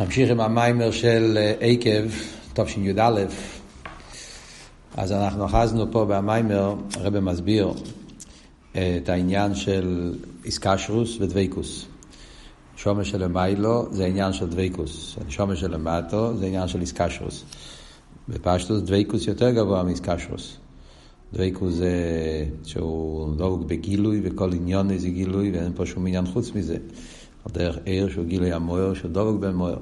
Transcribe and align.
נמשיך 0.00 0.30
עם 0.30 0.40
המיימר 0.40 0.90
של 0.90 1.38
עקב, 1.60 2.04
תשי"א. 2.54 3.24
אז 4.96 5.12
אנחנו 5.12 5.46
אחזנו 5.46 5.92
פה 5.92 6.04
במיימר, 6.04 6.74
הרב 6.94 7.18
מסביר 7.20 7.72
את 8.72 9.08
העניין 9.08 9.54
של 9.54 10.14
איסקשרוס 10.44 11.20
ודוויקוס. 11.20 11.86
שומר 12.76 13.02
של 13.02 13.26
מיילו 13.26 13.86
זה 13.90 14.06
עניין 14.06 14.32
של 14.32 14.46
דוויקוס, 14.46 15.16
שומר 15.28 15.54
של 15.54 15.74
למטו 15.74 16.36
זה 16.36 16.46
עניין 16.46 16.68
של 16.68 16.80
איסקשרוס. 16.80 17.44
בפשטוס 18.28 18.82
דוויקוס 18.82 19.26
יותר 19.26 19.50
גבוה 19.50 19.82
מאיסקשרוס. 19.82 20.56
דוויקוס 21.32 21.74
זה 21.74 21.92
שהוא 22.64 23.34
דבוק 23.34 23.62
בגילוי 23.62 24.20
וכל 24.24 24.52
עניון 24.52 24.90
איזה 24.90 25.08
גילוי 25.08 25.50
ואין 25.50 25.72
פה 25.74 25.86
שום 25.86 26.06
עניין 26.06 26.26
חוץ 26.26 26.50
מזה. 26.54 26.76
על 27.46 27.52
דרך 27.52 27.78
עיר 27.84 28.08
שהוא 28.08 28.24
גילוי 28.24 28.52
המוער, 28.52 28.94
שהוא 28.94 29.10
דבוק 29.10 29.40
במוער. 29.40 29.78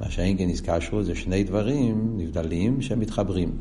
מה 0.00 0.10
שאין 0.10 0.38
כן 0.38 0.48
נזכשרו 0.48 1.02
זה 1.02 1.14
שני 1.14 1.44
דברים 1.44 2.14
נבדלים 2.16 2.82
שמתחברים. 2.82 3.52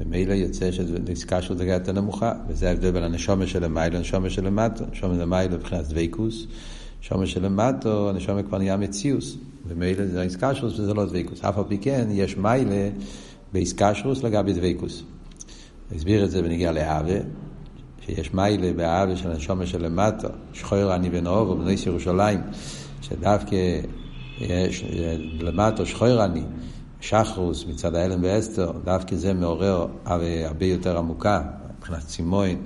ומילא 0.00 0.32
יוצא 0.32 0.72
שנזכשרו 0.72 1.56
זה 1.56 1.64
יותר 1.64 1.92
נמוכה, 1.92 2.32
וזה 2.48 2.68
ההבדל 2.68 2.90
בין 2.90 3.02
הנשומה 3.02 3.46
שלמיילו 3.46 3.96
לנשומה 3.96 4.30
שלמטו. 4.30 4.84
נשומה 4.92 5.14
שלמיילו 5.14 5.56
מבחינת 5.56 5.88
דבקוס, 5.88 6.46
נשומה 7.00 7.26
שלמטו, 7.26 8.10
הנשומה 8.10 8.42
כבר 8.42 8.58
נהיה 8.58 8.76
מציאוס. 8.76 9.36
ומילא 9.68 10.06
זה 10.06 10.22
איסקשרוס 10.22 10.78
וזה 10.78 10.94
לא 10.94 11.06
דבקוס. 11.06 11.44
אף 11.44 11.58
על 11.58 11.64
פי 11.68 11.78
כן 11.78 12.08
יש 12.10 12.36
מיילה 12.36 12.90
באיסקשרוס 13.52 14.22
לגבי 14.22 14.52
דבקוס. 14.52 15.02
הסביר 15.94 16.24
את 16.24 16.30
זה 16.30 16.42
בנגיע 16.42 16.72
לאהבה, 16.72 17.18
שיש 18.08 18.34
מיילה 18.34 18.72
באהבה 18.72 19.16
של 19.16 19.30
הנשומה 19.30 19.66
שלמטו, 19.66 20.28
שחור 20.52 20.94
אני 20.94 21.08
ונאוב 21.12 21.50
ובניס 21.50 21.86
ירושלים, 21.86 22.40
שדווקא 23.02 23.56
יש 24.40 24.84
למטו 25.40 25.86
שחור 25.86 26.24
אני, 26.24 26.42
שחרוס 27.00 27.64
מצד 27.68 27.94
ההלם 27.94 28.20
ואסתר, 28.22 28.72
דווקא 28.84 29.16
זה 29.16 29.34
מעורר 29.34 29.86
הרבה 30.04 30.66
יותר 30.66 30.98
עמוקה, 30.98 31.42
מבחינת 31.78 32.06
צימוין, 32.06 32.62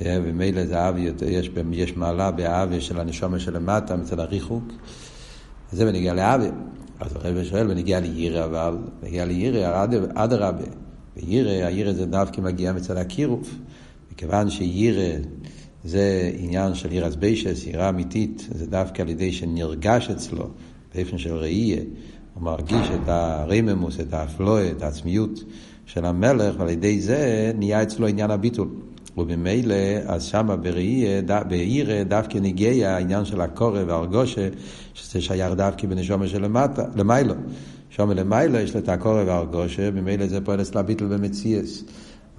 ומילא 0.00 0.66
זה 0.66 0.76
יותר, 0.96 1.28
יש, 1.28 1.50
יש 1.72 1.96
מעלה 1.96 2.30
באהבה 2.30 2.80
של 2.80 3.00
הנשומה 3.00 3.38
שלמטה 3.38 3.96
מצד 3.96 4.20
הריחוק, 4.20 4.64
זה 5.72 5.84
בנגיע 5.84 6.14
לאהבה. 6.14 6.48
אז 7.00 7.16
הרב 7.16 7.44
שואל, 7.44 7.66
בנגיע 7.66 8.00
לירא 8.00 8.44
אבל, 8.44 8.76
בנגיע 9.02 9.24
לירא, 9.24 9.84
אדרבה. 10.14 10.64
וירא, 11.16 11.66
הירא 11.66 11.92
זה 11.92 12.06
דווקא 12.06 12.40
מגיע 12.40 12.72
מצד 12.72 12.96
הקירוב. 12.96 13.58
מכיוון 14.16 14.50
שירא 14.50 15.18
זה 15.84 16.30
עניין 16.38 16.74
של 16.74 16.92
ירא 16.92 17.10
סביישס, 17.10 17.66
יראה 17.66 17.88
אמיתית, 17.88 18.48
זה 18.54 18.66
דווקא 18.66 19.02
על 19.02 19.08
ידי 19.08 19.32
שנרגש 19.32 20.10
אצלו, 20.10 20.48
באופן 20.94 21.18
של 21.18 21.34
ראייה, 21.34 21.80
הוא 22.34 22.42
מרגיש 22.42 22.90
את 22.94 23.08
הרממוס, 23.08 24.00
את 24.00 24.12
האפלואה, 24.12 24.70
את 24.70 24.82
העצמיות 24.82 25.44
של 25.86 26.04
המלך, 26.04 26.54
ועל 26.58 26.68
ידי 26.68 27.00
זה 27.00 27.52
נהיה 27.58 27.82
אצלו 27.82 28.06
עניין 28.06 28.30
הביטול. 28.30 28.68
ובמילא, 29.16 29.74
אז 30.06 30.22
שמה 30.24 30.56
בראייה, 30.56 31.22
בעירה, 31.48 32.04
דווקא 32.04 32.38
נגיע 32.38 32.90
העניין 32.90 33.24
של 33.24 33.40
הקורא 33.40 33.80
והרגושה, 33.86 34.48
שזה 34.94 35.20
שייך 35.20 35.52
דווקא 35.52 35.86
בנשומה 35.86 36.24
למטה, 36.40 36.84
למיילו. 36.94 37.34
שומר 37.90 38.14
למיילו 38.14 38.58
יש 38.58 38.74
לו 38.74 38.80
את 38.80 38.88
הקורא 38.88 39.22
והרגושה, 39.26 39.90
ממילא 39.90 40.26
זה 40.26 40.40
פועל 40.40 40.60
אצלה 40.60 40.82
ביטול 40.82 41.08
במציאס. 41.08 41.84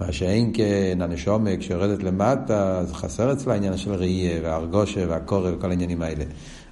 מה 0.00 0.12
שאין 0.12 0.50
כן, 0.54 0.98
הנשומה 1.00 1.50
כשיורדת 1.56 2.02
למטה, 2.02 2.78
אז 2.78 2.92
חסר 2.92 3.32
אצלה 3.32 3.52
העניין 3.52 3.76
של 3.76 3.94
ראייה 3.94 4.40
והרגושה 4.42 5.04
והקורא 5.08 5.50
וכל 5.54 5.70
העניינים 5.70 6.02
האלה. 6.02 6.24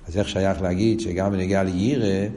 אז 0.09 0.17
איך 0.17 0.29
שייך 0.29 0.63
להגיד 0.63 1.01
שגם 1.01 1.33
בנגיעה 1.33 1.63
לירא, 1.63 2.29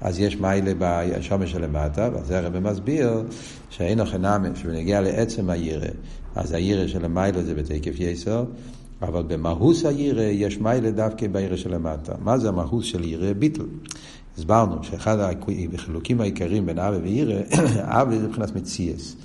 אז 0.00 0.20
יש 0.20 0.36
מיילה 0.36 0.72
בשומה 0.78 1.46
שלמטה, 1.46 2.10
ואז 2.14 2.26
זה 2.26 2.38
הרב 2.38 2.58
מסביר 2.58 3.22
שאין 3.70 4.00
אוכנמה, 4.00 4.48
שבנגיע 4.54 5.00
לעצם 5.00 5.50
הירא, 5.50 5.88
אז 6.36 6.52
הירא 6.52 6.86
של 6.86 7.04
המיילה 7.04 7.42
זה 7.42 7.54
בתקף 7.54 8.00
יסר, 8.00 8.44
אבל 9.02 9.22
במהוס 9.22 9.84
הירא 9.84 10.22
יש 10.22 10.58
מיילה 10.58 10.90
דווקא 10.90 11.26
בירא 11.26 11.56
שלמטה. 11.56 12.12
מה 12.24 12.38
זה 12.38 12.48
המהוס 12.48 12.84
של 12.84 13.04
ירא? 13.04 13.32
ביטל. 13.32 13.64
הסברנו 14.38 14.84
שאחד 14.84 15.16
החילוקים 15.74 16.20
העיקריים 16.20 16.66
בין 16.66 16.78
אבי 16.78 16.96
וירא, 16.96 17.40
אבי 18.00 18.18
זה 18.18 18.28
מבחינת 18.28 18.56
מציאס. 18.56 19.16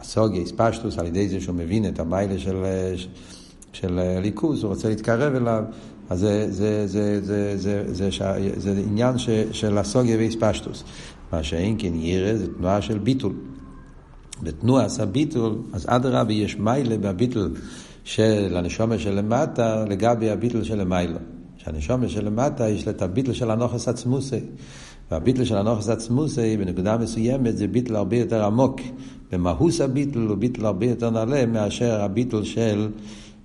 הסוגייס, 0.00 0.52
פשטוס, 0.56 0.98
על 0.98 1.06
ידי 1.06 1.28
זה 1.28 1.40
שהוא 1.40 1.54
מבין 1.54 1.88
את 1.88 1.98
המיילה 1.98 2.38
של, 2.38 2.64
של 3.72 4.00
ליכוס, 4.22 4.62
הוא 4.62 4.68
רוצה 4.68 4.88
להתקרב 4.88 5.34
אליו, 5.34 5.64
אז 6.10 6.18
זה, 6.18 6.46
זה, 6.50 6.86
זה, 6.86 7.20
זה, 7.22 7.56
זה, 7.56 7.84
זה, 7.94 8.10
זה, 8.10 8.60
זה 8.60 8.82
עניין 8.86 9.18
ש, 9.18 9.30
של 9.52 9.78
הסוגיה 9.78 10.16
ואיספשטוס. 10.16 10.84
מה 11.32 11.42
שאין 11.42 11.76
כן 11.78 11.94
ירא 11.94 12.36
זה 12.36 12.54
תנועה 12.54 12.82
של 12.82 12.98
ביטול. 12.98 13.32
בתנועת 14.42 15.00
הביטול, 15.00 15.58
אז 15.72 15.86
אדרבה 15.88 16.32
יש 16.32 16.56
מיילה 16.58 16.98
בביטול 16.98 17.54
של 18.04 18.56
הנשומה 18.56 18.98
שלמטה 18.98 19.84
לגבי 19.84 20.30
הביטול 20.30 20.64
של 20.64 20.80
המיילה. 20.80 21.18
שהנשומה 21.56 22.08
שלמטה 22.08 22.68
יש 22.68 22.86
לה 22.86 22.92
את 22.92 23.02
הביטול 23.02 23.34
של 23.34 23.50
הנוכס 23.50 23.88
עצמוסי. 23.88 24.40
והביטל 25.10 25.44
של 25.44 25.56
הנוכס 25.56 25.88
עצמוסי 25.88 26.56
בנקודה 26.56 26.98
מסוימת 26.98 27.56
זה 27.56 27.66
ביטל 27.66 27.96
הרבה 27.96 28.16
יותר 28.16 28.44
עמוק. 28.44 28.80
במהוס 29.32 29.80
הביטל 29.80 30.18
הוא 30.18 30.36
ביטל 30.36 30.66
הרבה 30.66 30.86
יותר 30.86 31.10
נעלה 31.10 31.46
מאשר 31.46 32.00
הביטל 32.00 32.44
של 32.44 32.88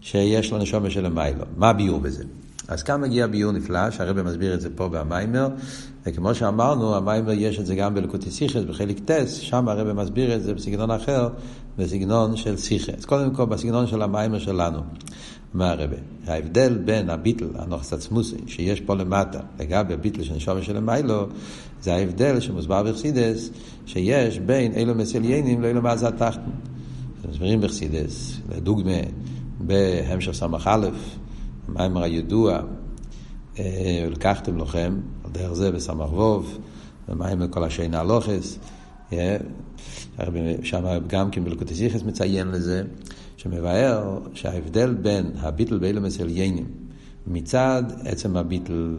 שיש 0.02 0.52
לו 0.52 0.58
נשומה 0.58 0.90
של 0.90 1.06
המיילו. 1.06 1.46
מה 1.58 1.70
הביור 1.70 2.00
בזה? 2.00 2.24
אז 2.68 2.84
כאן 2.84 3.02
מגיע 3.02 3.28
ביור 3.28 3.52
נפלא, 3.52 3.92
שהרבא 3.92 4.24
מסביר 4.24 4.54
את 4.54 4.62
זה 4.62 4.70
פה 4.76 4.90
במיימר, 4.90 5.48
וכמו 6.06 6.36
שאמרנו, 6.36 6.96
המיימר 6.96 7.32
יש 7.32 7.60
את 7.60 7.66
זה 7.66 7.76
גם 7.76 7.96
בלקוטי 7.96 8.32
סיכס, 8.32 8.62
בחלק 8.70 9.00
טס, 9.00 9.34
שם 9.34 9.70
הרבא 9.70 9.94
מסביר 9.94 10.36
את 10.36 10.44
זה 10.44 10.54
בסגנון 10.54 10.92
אחר, 10.92 11.30
בסגנון 11.78 12.36
של 12.36 12.58
סיכס. 12.58 13.06
קודם 13.06 13.34
כל 13.34 13.46
בסגנון 13.46 13.88
של 13.88 14.02
המיימר 14.02 14.40
שלנו. 14.40 14.80
מה 15.56 15.72
הרבה? 15.72 15.96
ההבדל 16.28 16.78
בין 16.78 17.10
הביטל, 17.10 17.48
הנוכס 17.56 17.94
עצמוסי, 17.94 18.38
שיש 18.48 18.82
פה 18.82 18.96
למטה, 18.96 19.40
לגבי 19.60 19.94
הביטל 19.94 20.24
של 20.24 20.36
נשומה 20.36 20.62
של 20.62 20.78
המיילו, 20.78 21.28
זה 21.82 21.94
ההבדל 21.94 22.40
שמוסבר 22.40 22.84
בחסידס, 22.84 23.50
שיש 23.86 24.40
בין 24.40 24.72
אילו 24.72 24.96
מסליינים 24.96 25.62
לאילו 25.62 25.82
מעזה 25.82 26.12
תחתן. 26.12 26.52
מסבירים 27.30 27.62
בחסידס, 27.62 28.40
לדוגמה, 28.56 28.98
בהמשך 29.60 30.32
סמ"א, 30.32 30.90
המיימר 31.68 32.04
הידוע, 32.04 32.60
לקחתם 34.12 34.58
לכם, 34.58 35.00
על 35.24 35.32
דרך 35.32 35.54
זה 35.54 35.72
בסמ"ך 35.72 36.14
ווב, 36.14 36.58
ומיימר 37.10 37.48
כל 37.50 37.64
השינה 37.64 38.00
הלוכס, 38.00 38.60
שם 40.64 40.84
גם 41.08 41.32
כן 41.32 41.44
בלקוטיסיכס 41.44 42.04
מציין 42.04 42.48
לזה, 42.48 42.84
שמבאר 43.46 44.20
שההבדל 44.34 44.94
בין 44.94 45.32
הביטל 45.38 45.78
באילומס 45.78 46.22
עליינים 46.22 46.66
מצד 47.28 47.84
עצם 48.06 48.38
הביטל, 48.38 48.96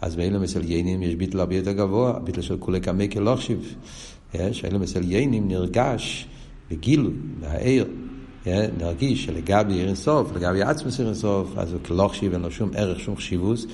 אז 0.00 0.16
באילומס 0.16 0.56
עליינים 0.56 1.02
יש 1.02 1.14
ביטל 1.14 1.40
הרבה 1.40 1.56
יותר 1.56 1.72
גבוה, 1.72 2.16
הביטל 2.16 2.40
של 2.40 2.56
כולי 2.58 2.80
קמי 2.80 3.08
כלוכשיב, 3.10 3.74
שהאילומס 4.52 4.96
עליינים 4.96 5.48
נרגש 5.48 6.26
בגילוי, 6.70 7.12
בהעיר. 7.40 7.86
נרגיש 8.78 9.24
שלגבי 9.24 9.74
עיר 9.74 9.86
אינסוף, 9.86 10.32
לגבי 10.36 10.62
עצמוס 10.62 10.98
עיר 10.98 11.08
אינסוף, 11.08 11.58
אז 11.58 11.72
הוא 11.72 11.80
כלוכשיב, 11.84 12.32
אין 12.32 12.42
לו 12.42 12.50
שום 12.50 12.70
ערך, 12.74 13.00
שום 13.00 13.16
חשיבוס, 13.16 13.66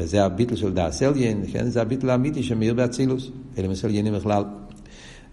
וזה 0.00 0.24
הביטל 0.24 0.56
של 0.56 0.72
דאס 0.72 1.02
אליין, 1.02 1.44
כן? 1.52 1.68
זה 1.68 1.82
הביטל 1.82 2.10
האמיתי 2.10 2.42
שמאיר 2.42 2.74
באצילוס, 2.74 3.30
אלה 3.58 3.68
מסליינים 3.68 4.14
בכלל. 4.14 4.44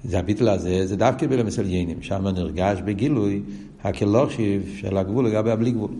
זה 0.05 0.19
הביטל 0.19 0.49
הזה, 0.49 0.87
זה 0.87 0.95
דווקא 0.95 1.27
באלה 1.27 1.43
מסליינים, 1.43 2.01
שם 2.01 2.27
נרגש 2.27 2.77
בגילוי 2.85 3.41
הכלוכשיב 3.83 4.75
של 4.75 4.97
הגבול 4.97 5.27
לגבי 5.27 5.51
הבלי 5.51 5.71
גבול. 5.71 5.91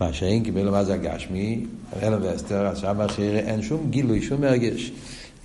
מה 0.00 0.12
שאין 0.12 0.44
קיבל 0.44 0.70
מה 0.70 0.84
זה 0.84 0.94
הגשמי, 0.94 1.66
אלא 2.02 2.16
ואסתר, 2.22 2.66
אז 2.66 2.78
שם 2.78 2.98
שאין 3.16 3.62
שום 3.62 3.90
גילוי, 3.90 4.22
שום 4.22 4.44
הרגש. 4.44 4.92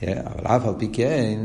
אבל 0.01 0.47
אף 0.47 0.65
על 0.65 0.73
פי 0.77 0.87
כן, 0.93 1.39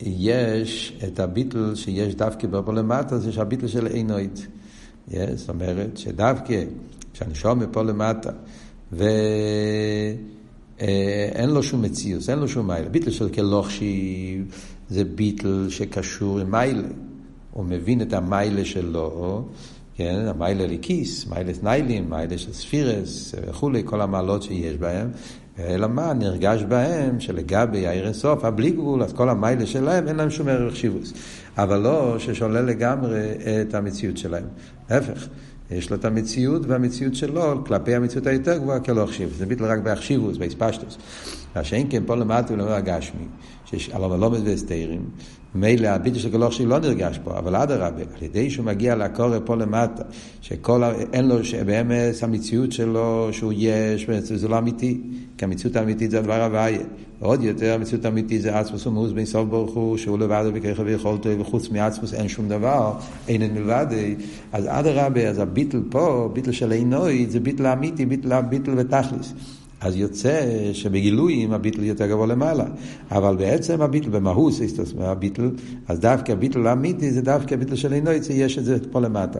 יש 0.00 0.98
את 1.06 1.20
הביטל 1.20 1.74
שיש 1.74 2.14
דווקא 2.14 2.46
בפה 2.46 2.72
למטה, 2.72 3.18
זה 3.18 3.32
שהביטל 3.32 3.66
של 3.66 3.86
עינוית. 3.86 4.46
זאת 5.34 5.48
אומרת 5.48 5.96
שדווקא 5.96 6.62
כשהנשום 7.12 7.66
פה 7.72 7.82
למטה, 7.82 8.30
ואין 8.92 9.10
לו 11.50 11.62
שום 11.62 11.82
מציאוס, 11.82 12.30
אין 12.30 12.38
לו 12.38 12.48
שום 12.48 12.66
מיילה. 12.66 12.88
ביטל 12.88 13.10
של 13.10 13.28
כלוכשיב 13.28 14.54
זה 14.94 15.04
ביטל 15.04 15.66
שקשור 15.68 16.38
עם 16.38 16.50
מיילה. 16.50 16.88
הוא 17.50 17.64
מבין 17.64 18.02
את 18.02 18.12
המיילה 18.12 18.64
שלו, 18.64 19.44
כן, 19.96 20.24
המיילה 20.28 20.66
לכיס, 20.66 21.26
מיילה 21.26 21.52
ניילים, 21.62 22.10
מיילה 22.10 22.38
של 22.38 22.52
ספירס 22.52 23.34
וכולי, 23.48 23.82
כל 23.84 24.00
המעלות 24.00 24.42
שיש 24.42 24.76
בהם, 24.76 25.10
אלא 25.58 25.86
מה, 25.88 26.12
נרגש 26.12 26.62
בהם 26.62 27.20
שלגבי 27.20 27.86
העיר 27.86 28.04
אינסוף, 28.04 28.44
הבלי 28.44 28.70
גבול, 28.70 29.02
אז 29.02 29.12
כל 29.12 29.28
המיילה 29.28 29.66
שלהם 29.66 30.08
אין 30.08 30.16
להם 30.16 30.30
שום 30.30 30.48
ערך 30.48 30.76
שיבוס. 30.76 31.12
אבל 31.58 31.80
לא 31.80 32.18
ששולל 32.18 32.64
לגמרי 32.64 33.20
את 33.62 33.74
המציאות 33.74 34.16
שלהם. 34.16 34.46
להפך, 34.90 35.28
יש 35.70 35.90
לו 35.90 35.96
את 35.96 36.04
המציאות 36.04 36.62
והמציאות 36.66 37.14
שלו 37.14 37.64
כלפי 37.66 37.94
המציאות 37.94 38.26
היותר 38.26 38.58
גבוהה 38.58 38.80
כלא 38.80 39.02
החשיבוס. 39.02 39.38
זה 39.38 39.46
ביטל 39.46 39.64
רק 39.64 39.78
בהחשיבוס, 39.78 40.36
באספשטוס. 40.36 40.98
מה 41.56 41.64
שאין 41.64 41.86
כן 41.90 42.02
פה 42.06 42.14
למטה 42.14 42.52
ולמטה 42.52 42.76
הגשמי, 42.76 43.24
על 43.92 44.04
המלומד 44.04 44.48
והסתירים, 44.48 45.02
מילא 45.54 45.88
הביטוי 45.88 46.20
של 46.20 46.42
החשיב 46.42 46.68
לא 46.68 46.78
נרגש 46.78 47.18
פה, 47.24 47.38
אבל 47.38 47.56
אדרבה, 47.56 47.86
על 47.86 48.22
ידי 48.22 48.50
שהוא 48.50 48.66
מגיע 48.66 48.96
לקורא 48.96 49.38
פה 49.44 49.56
למטה, 49.56 50.02
שכל, 50.40 50.82
אין 51.12 51.28
לו, 51.28 51.44
שבאמת 51.44 52.14
המציאות 52.22 52.72
שלו 52.72 53.28
שהוא 53.32 53.52
יש, 53.56 54.10
זה 54.20 54.48
לא 54.48 54.58
אמיתי, 54.58 55.00
כי 55.38 55.44
המציאות 55.44 55.76
האמיתית 55.76 56.10
זה 56.10 56.18
הדבר 56.18 56.42
הוויה. 56.42 56.78
עוד 57.20 57.42
יותר 57.42 57.74
המציאות 57.74 58.04
האמיתית 58.04 58.42
זה 58.42 58.58
עצמוס 58.58 58.86
ומאוס 58.86 59.12
בין 59.12 59.24
סוף 59.24 59.48
ברוך 59.48 59.74
הוא, 59.74 59.96
שהוא 59.96 60.18
לבדו 60.18 60.52
בככה 60.52 60.82
ויכולתו, 60.82 61.28
וחוץ 61.38 61.68
מעצמוס 61.68 62.14
אין 62.14 62.28
שום 62.28 62.48
דבר, 62.48 62.92
אין 63.28 63.42
אין 63.42 63.54
מלבד. 63.54 63.86
אז 64.52 64.64
אדרבה, 64.68 65.28
אז 65.28 65.38
הביטל 65.38 65.82
פה, 65.90 66.30
ביטל 66.32 66.52
של 66.52 66.72
עינוי, 66.72 67.26
זה 67.28 67.40
ביטל 67.40 67.66
אמיתי, 67.66 68.06
ביטל, 68.06 68.40
ביטל 68.40 68.72
ותכליס. 68.76 69.34
אז 69.84 69.96
יוצא 69.96 70.40
שבגילויים 70.72 71.52
הביטל 71.52 71.84
יותר 71.84 72.06
גבוה 72.06 72.26
למעלה. 72.26 72.64
אבל 73.10 73.36
בעצם 73.36 73.80
הביטל, 73.80 74.10
במהוס, 74.10 74.60
הביטל, 75.00 75.50
אז 75.88 76.00
דווקא 76.00 76.32
הביטל 76.32 76.66
האמיתי 76.66 77.10
זה 77.10 77.22
דווקא 77.22 77.54
הביטל 77.54 77.74
של 77.74 77.92
עינוי, 77.92 78.20
יש 78.30 78.58
את 78.58 78.64
זה 78.64 78.78
פה 78.90 79.00
למטה. 79.00 79.38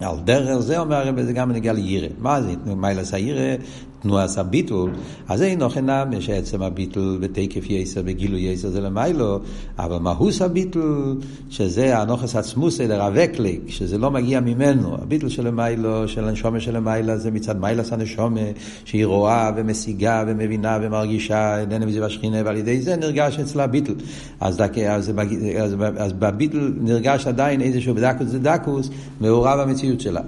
על 0.00 0.16
דרך 0.24 0.58
זה 0.58 0.78
אומר 0.78 0.96
הרב, 0.96 1.22
זה 1.22 1.32
גם 1.32 1.52
נגיע 1.52 1.72
לירא. 1.72 2.08
מה 2.18 2.42
זה 2.42 2.54
מיילס 2.76 3.14
הירא? 3.14 3.56
תנועת 4.02 4.38
הביטול, 4.38 4.90
אז 5.28 5.42
אין 5.42 5.62
noch 5.62 5.76
אינם, 5.76 6.12
יש 6.12 6.30
עצם 6.30 6.62
הביטול 6.62 7.18
בתקף 7.20 7.70
יסר, 7.70 8.02
בגילוי 8.02 8.40
יסר 8.40 8.70
זה 8.70 8.80
למיילו, 8.80 9.40
אבל 9.78 9.98
מהוס 9.98 10.42
הביטול, 10.42 11.16
שזה 11.50 11.98
הנוכס 11.98 12.36
עצמוס 12.36 12.80
אלה 12.80 13.06
רבקליק, 13.06 13.60
שזה 13.68 13.98
לא 13.98 14.10
מגיע 14.10 14.40
ממנו, 14.40 14.94
הביטול 14.94 15.28
של 15.28 15.46
למיילו, 15.46 16.08
של 16.08 16.24
הנשומה 16.24 16.60
של 16.60 16.76
למיילה, 16.76 17.16
זה 17.16 17.30
מצד 17.30 17.60
מיילס 17.60 17.92
הנשומה, 17.92 18.40
שהיא 18.84 19.06
רואה 19.06 19.50
ומשיגה 19.56 20.24
ומבינה 20.26 20.78
ומרגישה, 20.82 21.60
איננה 21.60 21.86
מזה 21.86 22.00
בשכינה, 22.00 22.36
ועל 22.44 22.56
ידי 22.56 22.80
זה 22.80 22.96
נרגש 22.96 23.38
אצלה 23.38 23.64
הביטול. 23.64 23.94
אז, 24.40 24.56
דק, 24.56 24.78
אז, 24.78 25.12
אז, 25.58 25.76
אז 25.96 26.12
בביטול 26.12 26.74
נרגש 26.80 27.26
עדיין 27.26 27.60
איזשהו 27.60 27.94
בדקוס 27.94 28.28
זה 28.28 28.38
דקוס, 28.38 28.90
מעורב 29.20 29.58
המציאות 29.58 29.87
שלה. 29.96 30.20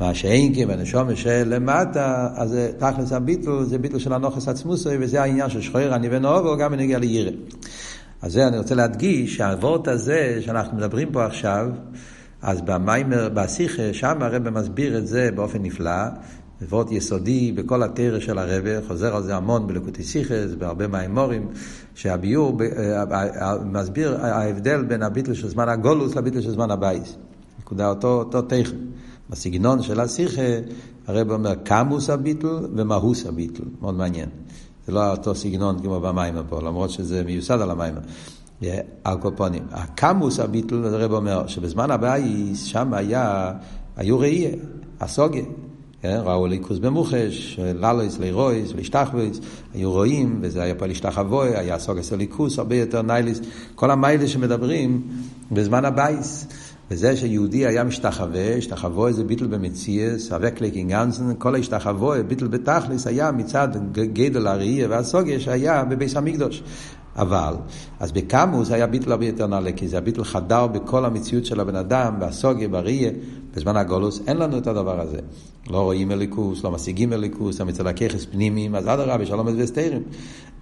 מה 0.00 0.14
שאין 0.14 0.54
כי 0.54 0.66
בנשומה 0.66 1.16
של 1.16 1.42
למטה, 1.46 2.28
אז 2.34 2.56
תכלס 2.78 3.12
הביטל, 3.12 3.62
זה 3.62 3.78
ביטל 3.78 3.98
של 3.98 4.12
הנוכס 4.12 4.48
עצמוסוי, 4.48 4.96
וזה 5.00 5.22
העניין 5.22 5.50
של 5.50 5.60
שחויר 5.60 5.94
אני 5.94 6.08
ונאובו, 6.10 6.56
גם 6.56 6.72
בנגיע 6.72 6.98
לירא. 6.98 7.30
אז 8.22 8.32
זה 8.32 8.46
אני 8.48 8.58
רוצה 8.58 8.74
להדגיש 8.74 9.36
שהאבות 9.36 9.88
הזה 9.88 10.38
שאנחנו 10.40 10.76
מדברים 10.76 11.12
פה 11.12 11.24
עכשיו, 11.24 11.66
אז 12.42 12.60
במאמר, 12.60 13.28
בשיחה, 13.34 13.82
שם 13.92 14.18
הרבי 14.20 14.48
מסביר 14.48 14.98
את 14.98 15.06
זה 15.06 15.30
באופן 15.34 15.62
נפלא, 15.62 16.02
ווארט 16.68 16.92
יסודי 16.92 17.52
בכל 17.52 17.82
התורה 17.82 18.20
של 18.20 18.38
הרבי, 18.38 18.70
חוזר 18.88 19.16
על 19.16 19.22
זה 19.22 19.36
המון 19.36 19.66
בלקוטי 19.66 20.04
שיחות, 20.04 20.54
בהרבה 20.58 20.86
מהמאמרים, 20.86 21.48
שהביאור 21.94 22.58
מסביר 23.64 24.16
ההבדל 24.20 24.82
בין 24.82 25.02
הביטול 25.02 25.34
של 25.34 25.48
זמן 25.48 25.68
הגלות 25.68 26.16
לביטול 26.16 26.40
של 26.40 26.50
זמן 26.50 26.70
הבית. 26.70 27.16
נקודה 27.60 27.88
אותו, 27.88 28.08
אותו 28.08 28.42
תוכן. 28.42 28.76
בסגנון 29.30 29.82
של 29.82 30.00
השיחה, 30.00 30.42
הרבי 31.06 31.30
אומר 31.30 31.54
כמות 31.54 32.10
הביטול 32.10 32.68
ומהות 32.76 33.26
הביטול. 33.26 33.64
מאוד 33.80 33.94
מעניין. 33.94 34.28
זה 34.86 34.92
לא 34.92 35.10
אותו 35.10 35.34
סגנון 35.34 35.82
כמו 35.82 36.00
במיימר 36.00 36.42
פה, 36.48 36.62
למרות 36.62 36.90
שזה 36.90 37.24
מיוסד 37.24 37.60
על 37.60 37.70
המיימר. 37.70 38.00
על 39.04 39.20
כל 39.20 39.30
פנים. 39.36 39.62
הקמוס 39.70 40.40
הביטל, 40.40 40.84
הרב 40.84 41.12
אומר, 41.12 41.46
שבזמן 41.46 41.90
הבייס, 41.90 42.62
שם 42.62 42.94
היה, 42.94 43.52
היו 43.96 44.18
ראייה, 44.18 44.50
הסוגיה. 45.00 45.44
כן? 46.02 46.20
ראו 46.24 46.46
ליכוס 46.46 46.78
במוחש, 46.78 47.58
ללויס, 47.58 48.18
לירויס, 48.18 48.72
להשתחוויס, 48.74 49.40
היו 49.74 49.92
רואים, 49.92 50.38
וזה 50.42 50.62
היה 50.62 50.74
פה 50.74 50.86
להשתחווי, 50.86 51.56
היה 51.56 51.78
סוגס 51.78 52.12
הליכוס, 52.12 52.58
הרבה 52.58 52.76
יותר 52.76 53.02
נייליס, 53.02 53.40
כל 53.74 53.90
המיילה 53.90 54.28
שמדברים 54.28 55.02
בזמן 55.52 55.84
הבייס. 55.84 56.46
וזה 56.90 57.16
שיהודי 57.16 57.66
היה 57.66 57.84
משתחווה, 57.84 58.54
השתחווה 58.54 59.12
זה 59.12 59.24
ביטל 59.24 59.46
במציאס, 59.46 60.32
אבקליק 60.32 60.74
אינגנסן, 60.74 61.34
כל 61.38 61.54
ההשתחווה, 61.54 62.22
ביטל 62.22 62.46
בתכלס, 62.46 63.06
היה 63.06 63.32
מצד 63.32 63.68
גדל 63.92 64.46
הראייה 64.46 64.88
והסוגיה 64.88 65.40
שהיה 65.40 65.84
בביס 65.84 66.16
המקדוש. 66.16 66.62
אבל, 67.16 67.54
אז 68.00 68.12
בכמות 68.12 68.70
היה 68.70 68.86
ביטול 68.86 69.12
הרבה 69.12 69.26
יותר 69.26 69.46
נעלה, 69.46 69.72
כי 69.72 69.88
זה 69.88 69.98
הביטול 69.98 70.24
חדר 70.24 70.66
בכל 70.66 71.04
המציאות 71.04 71.44
של 71.44 71.60
הבן 71.60 71.76
אדם, 71.76 72.14
והשגה, 72.20 72.68
בראייה, 72.68 73.10
בזמן 73.56 73.76
הגלות, 73.76 74.20
אין 74.26 74.36
לנו 74.36 74.58
את 74.58 74.66
הדבר 74.66 75.00
הזה. 75.00 75.18
לא 75.70 75.80
רואים 75.80 76.12
אלקות, 76.12 76.64
לא 76.64 76.70
משיגים 76.70 77.12
אלקות, 77.12 77.60
מצד 77.60 77.86
הכוחות 77.86 78.24
פנימיים, 78.24 78.74
אז 78.74 78.84
אדרבה, 78.84 79.26
שלום 79.26 79.46
וסתירים. 79.56 80.02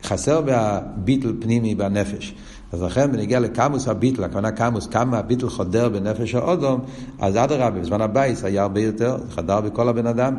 חסר 0.04 0.42
בביטול 0.46 1.32
פנימי 1.40 1.74
בנפש. 1.74 2.34
אז 2.72 2.82
לכן 2.82 3.12
בנוגע 3.12 3.40
לכמות 3.40 3.88
הביטול, 3.88 4.24
הכוונה 4.24 4.50
כמות, 4.50 4.86
כמה 4.86 5.18
הביטול 5.18 5.48
חודר 5.48 5.88
בנפש 5.88 6.34
האדם, 6.34 6.80
אז 7.18 7.36
אדרבה, 7.36 7.70
בזמן 7.70 8.00
הבית 8.00 8.44
היה 8.44 8.62
הרבה 8.62 8.80
יותר, 8.80 9.16
חדר 9.30 9.60
בכל 9.60 9.88
הבן 9.88 10.06
אדם. 10.06 10.34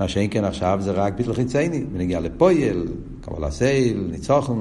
מה 0.00 0.08
שאין 0.08 0.30
כן 0.30 0.44
עכשיו 0.44 0.78
זה 0.82 0.92
רק 0.92 1.14
ביטול 1.14 1.34
חיצוני, 1.34 1.84
בנוגע 1.84 2.20
לפועל, 2.20 2.86
קבלה 3.20 3.50
סייל, 3.50 4.08
ניצוחן, 4.10 4.58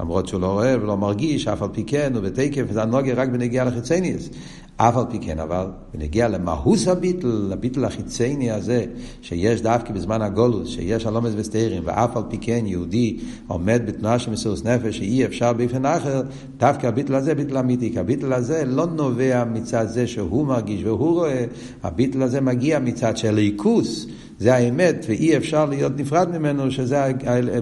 למרות 0.00 0.28
שהוא 0.28 0.40
לא 0.40 0.46
רואה 0.46 0.76
ולא 0.82 0.96
מרגיש, 0.96 1.48
אף 1.48 1.62
על 1.62 1.68
פי 1.72 1.84
כן, 1.84 2.12
הוא 2.14 2.22
בתקף, 2.22 2.64
זה 2.70 2.82
הנוגע 2.82 3.14
רק 3.14 3.28
בנגיע 3.28 3.64
לחיצייניס. 3.64 4.30
אף 4.76 4.96
על 4.96 5.04
פי 5.10 5.18
כן, 5.18 5.38
אבל, 5.38 5.66
ונגיע 5.94 6.28
למהוס 6.28 6.88
הביטל, 6.88 7.46
לביטל 7.50 7.84
החיצייני 7.84 8.50
הזה, 8.50 8.84
שיש 9.22 9.62
דווקא 9.62 9.92
בזמן 9.92 10.22
הגולוס, 10.22 10.68
שיש 10.68 11.06
הלומס 11.06 11.32
וסתירים, 11.36 11.82
ואף 11.86 12.16
על 12.16 12.22
פי 12.28 12.38
כן 12.40 12.64
יהודי 12.66 13.18
עומד 13.46 13.82
בתנועה 13.86 14.18
של 14.18 14.30
מסירות 14.30 14.64
נפש, 14.64 14.96
שאי 14.96 15.24
אפשר 15.24 15.52
באופן 15.52 15.86
אחר, 15.86 16.22
דווקא 16.56 16.86
הביטל 16.86 17.14
הזה 17.14 17.34
ביטל 17.34 17.58
אמיתי, 17.58 17.92
כי 17.92 17.98
הביטל 17.98 18.32
הזה 18.32 18.64
לא 18.64 18.86
נובע 18.86 19.44
מצד 19.44 19.86
זה 19.88 20.06
שהוא 20.06 20.46
מרגיש 20.46 20.84
והוא 20.84 21.14
רואה, 21.14 21.44
הביטל 21.82 22.22
הזה 22.22 22.40
מגיע 22.40 22.78
מצד 22.78 23.16
של 23.16 23.34
ליכוס. 23.34 24.06
זה 24.38 24.54
האמת, 24.54 25.04
ואי 25.08 25.36
אפשר 25.36 25.66
להיות 25.66 25.92
נפרד 25.96 26.38
ממנו, 26.38 26.70
שזה 26.70 27.12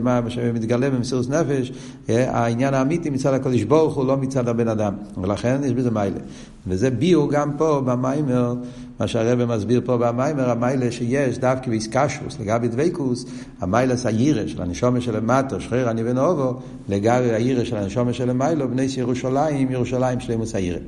מה 0.00 0.20
שמתגלה 0.28 0.90
במסירות 0.90 1.30
נפש, 1.30 1.72
העניין 2.08 2.74
האמיתי 2.74 3.10
מצד 3.10 3.34
הקודש 3.34 3.62
ברוך 3.62 3.94
הוא, 3.94 4.06
לא 4.06 4.16
מצד 4.16 4.48
הבן 4.48 4.68
אדם. 4.68 4.94
ולכן 5.22 5.60
יש 5.64 5.72
בזה 5.72 5.90
מיילה. 5.90 6.18
וזה 6.66 6.90
ביור 6.90 7.30
גם 7.30 7.50
פה 7.56 7.82
במיימר, 7.84 8.54
מה 9.00 9.06
שהרבא 9.06 9.56
מסביר 9.56 9.80
פה 9.84 9.96
במיימר, 9.96 10.50
המיילה 10.50 10.92
שיש 10.92 11.38
דווקא 11.38 11.70
באיסקשוס, 11.70 12.40
לגבי 12.40 12.68
דבקוס, 12.68 13.26
המיילה 13.60 13.96
סיירה 13.96 14.48
של 14.48 14.62
הנשומה 14.62 15.00
של 15.00 15.16
המטו, 15.16 15.60
שחרר 15.60 15.90
אני 15.90 16.02
ונובו, 16.04 16.54
לגבי 16.88 17.30
הירא 17.30 17.64
של 17.64 17.76
הנשומה 17.76 18.12
של 18.12 18.30
המיילו, 18.30 18.68
בני 18.68 18.86
ירושלים, 18.96 19.70
ירושלים 19.70 20.20
שלמוס 20.20 20.54
הירא. 20.54 20.78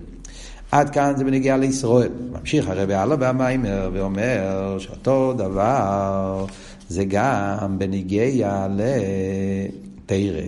עד 0.72 0.90
כאן 0.90 1.12
זה 1.16 1.24
בנגיעה 1.24 1.56
לישראל. 1.56 2.12
ממשיך 2.32 2.68
הרבי 2.68 2.94
הלאה 2.94 3.16
במיימר 3.16 3.90
ואומר 3.92 4.76
שאותו 4.78 5.32
דבר 5.32 6.46
זה 6.88 7.04
גם 7.08 7.78
בנגיעה 7.78 8.68
לתרא. 8.68 10.42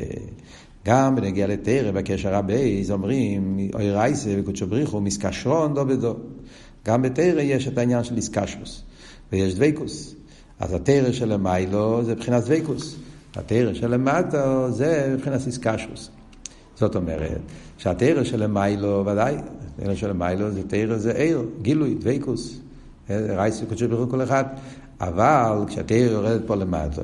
גם 0.87 1.17
בנגיעה 1.17 1.49
לתרא, 1.49 1.91
בקשר 1.91 2.35
הבייז, 2.35 2.91
אומרים, 2.91 3.69
אוי 3.75 3.91
רייסה 3.91 4.31
וקודשו 4.39 4.67
בריחו, 4.67 5.01
מסקשרון 5.01 5.75
דו 5.75 5.87
בדו. 5.87 6.15
גם 6.87 7.03
בתרא 7.03 7.41
יש 7.41 7.69
את 7.69 7.79
העניין 7.79 8.05
של 8.05 8.17
איסקשוס, 8.17 8.83
ויש 9.33 9.55
דבקוס. 9.55 10.15
אז 10.61 10.73
התרא 10.73 11.13
של 11.13 11.33
המיילו 11.33 12.05
זה 12.05 12.15
מבחינת 12.15 12.45
דבקוס. 12.45 12.97
התרא 13.37 13.75
של 13.75 13.95
המטו 13.95 14.71
זה 14.71 15.15
מבחינת 15.15 15.47
איסקשוס. 15.47 16.11
זאת 16.77 16.97
אומרת, 16.97 17.41
שהתרא 17.79 18.25
של 18.25 18.43
המיילו, 18.43 19.07
ודאי, 19.07 19.37
התרא 19.79 19.95
של 19.95 20.11
המיילו 20.11 20.51
זה 20.51 20.63
תרא 20.69 20.97
זה 20.97 21.13
עיר, 21.13 21.43
גילוי, 21.63 21.95
דבקוס. 21.95 22.61
רייסי 23.11 23.67
קודשו 23.67 23.89
ברוך 23.89 24.11
כל 24.11 24.23
אחד. 24.23 24.45
אבל 25.01 25.65
כשהתרא 25.67 25.97
יורדת 25.97 26.47
פה 26.47 26.55
למטה, 26.55 27.03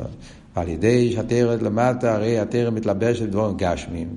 ועל 0.57 0.69
ידי 0.69 1.13
שהתרא 1.13 1.55
למטה, 1.55 2.15
הרי 2.15 2.39
התרא 2.39 2.71
מתלבשת 2.71 3.23
בדברים 3.23 3.57
גשמים, 3.57 4.09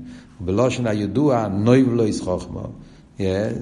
ובלושן 0.41 0.87
הידוע, 0.87 1.47
נויב 1.47 1.93
לא 1.93 2.03
ישחוכמו. 2.03 2.63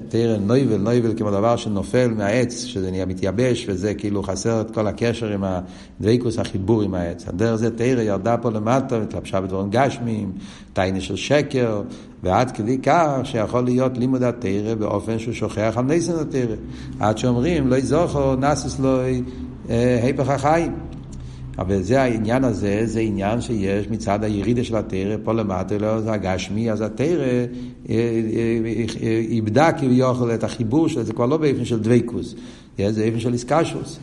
תראה 0.08 0.38
נויבל, 0.40 0.76
נויבל 0.76 1.14
כמו 1.16 1.30
דבר 1.30 1.56
שנופל 1.56 2.10
מהעץ, 2.16 2.64
שזה 2.64 2.90
נהיה 2.90 3.06
מתייבש, 3.06 3.66
וזה 3.68 3.94
כאילו 3.94 4.22
חסר 4.22 4.60
את 4.60 4.70
כל 4.70 4.86
הקשר 4.86 5.32
עם 5.32 5.44
הדבקוס, 5.44 6.38
החיבור 6.38 6.82
עם 6.82 6.94
העץ. 6.94 7.28
הדרך 7.28 7.54
זה 7.54 7.76
תראה 7.76 8.02
ירדה 8.02 8.36
פה 8.36 8.50
למטה, 8.50 9.02
התלבשה 9.02 9.40
בדברים 9.40 9.70
גשמיים, 9.70 10.32
תיינה 10.72 11.00
של 11.00 11.16
שקר, 11.16 11.82
ועד 12.22 12.50
כדי 12.50 12.78
כך 12.78 13.20
שיכול 13.24 13.64
להיות 13.64 13.98
לימוד 13.98 14.22
התרא 14.22 14.74
באופן 14.74 15.18
שהוא 15.18 15.34
שוכח 15.34 15.74
על 15.76 15.84
נסן 15.84 16.18
התרא. 16.20 16.56
עד 17.00 17.18
שאומרים, 17.18 17.68
לא 17.68 17.76
יזוכו, 17.76 18.36
נסס 18.36 18.80
לא 18.80 19.00
היפך 20.02 20.28
החיים. 20.28 20.72
אבל 21.58 21.82
זה 21.82 22.02
העניין 22.02 22.44
הזה, 22.44 22.82
זה 22.84 23.00
עניין 23.00 23.40
שיש 23.40 23.88
מצד 23.88 24.24
הירידה 24.24 24.64
של 24.64 24.76
התרא, 24.76 25.16
פה 25.24 25.32
למטה 25.32 25.78
לא 25.78 26.00
זה 26.00 26.12
הגשמי, 26.12 26.70
אז 26.70 26.80
התרא 26.80 27.24
אה, 27.24 27.46
אה, 27.88 27.96
אה, 29.02 29.22
איבדה 29.28 29.72
כביכול 29.72 30.34
את 30.34 30.44
החיבור 30.44 30.88
שלה, 30.88 31.04
זה 31.04 31.12
כבר 31.12 31.26
לא 31.26 31.36
באופן 31.36 31.64
של 31.64 31.80
דבקוס, 31.80 32.34
זה 32.78 33.02
איפן 33.02 33.20
של 33.20 33.32
איסקשוס. 33.32 33.98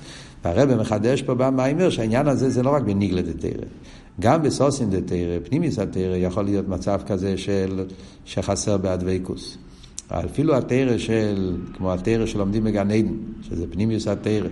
והרבא 0.46 0.76
מחדש 0.76 1.22
פה 1.22 1.34
במיימר 1.34 1.90
שהעניין 1.90 2.28
הזה 2.28 2.50
זה 2.50 2.64
לא 2.64 2.70
רק 2.70 2.84
בניגלה 2.84 3.22
דתרא. 3.22 3.66
גם 4.20 4.44
בסוסין 4.44 4.90
דתרא, 4.90 5.40
פנימיס 5.44 5.80
התרא, 5.80 6.16
יכול 6.16 6.46
להיות 6.46 6.68
מצב 6.68 7.02
כזה 7.08 7.38
של, 7.38 7.84
שחסר 8.26 8.78
באדוויקוס. 8.78 9.58
אפילו 10.08 10.56
התרא 10.58 10.98
של, 10.98 11.58
כמו 11.78 11.94
התרא 11.94 12.26
שלומדים 12.26 12.64
בגן 12.64 12.92
עדן, 12.92 13.14
שזה 13.42 13.66
פנימיוס 13.72 14.08
התרא, 14.08 14.48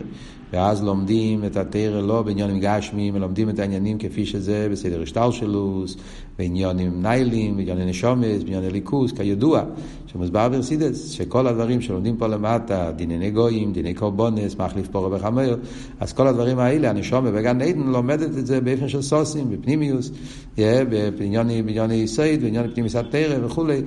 ואז 0.53 0.83
לומדים 0.83 1.45
את 1.45 1.57
התרא 1.57 2.01
לא 2.01 2.21
בעניינים 2.21 2.59
גשמיים, 2.59 3.15
לומדים 3.15 3.49
את 3.49 3.59
העניינים 3.59 3.97
כפי 3.97 4.25
שזה 4.25 4.67
בסדר 4.71 5.01
השטלשלוס, 5.01 5.97
בעניינים 6.37 7.01
ניילים, 7.01 7.57
בענייני 7.57 7.85
נשומס, 7.85 8.43
בענייני 8.43 8.69
ליכוס, 8.69 9.11
כידוע, 9.11 9.63
שמוסבר 10.07 10.49
ברסידס, 10.49 11.11
שכל 11.11 11.47
הדברים 11.47 11.81
שלומדים 11.81 12.17
פה 12.17 12.27
למטה, 12.27 12.91
דיני 12.95 13.31
גויים, 13.31 13.73
דיני 13.73 13.93
קורבונס, 13.93 14.55
מחליף 14.55 14.87
פורה 14.87 15.15
וחמר, 15.15 15.55
אז 15.99 16.13
כל 16.13 16.27
הדברים 16.27 16.59
האלה, 16.59 16.89
הנשומה 16.89 17.31
בגן 17.31 17.61
עדן 17.61 17.79
לומדת 17.79 18.37
את 18.37 18.47
זה 18.47 18.61
באופן 18.61 18.87
של 18.87 19.01
סוסים, 19.01 19.49
בפנימיוס, 19.49 20.11
בענייני 20.57 21.93
יסייד, 21.93 22.41
בענייני 22.41 22.73
פנימיוס 22.73 22.95
התרא 22.95 23.45
וכולי. 23.45 23.81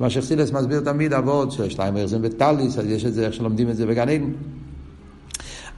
מה 0.00 0.10
שחסידס 0.10 0.52
מסביר 0.52 0.80
תמיד 0.80 1.12
אבות, 1.12 1.52
שיש 1.52 1.78
להם 1.78 1.96
הרזם 1.96 2.22
בטליס, 2.22 2.78
אז 2.78 2.86
יש 2.86 3.04
את 3.04 3.14
זה 3.14 3.26
איך 3.26 3.34
שלומדים 3.34 3.70
את 3.70 3.76
זה 3.76 3.86
בגן 3.86 4.08
עדן. 4.08 4.30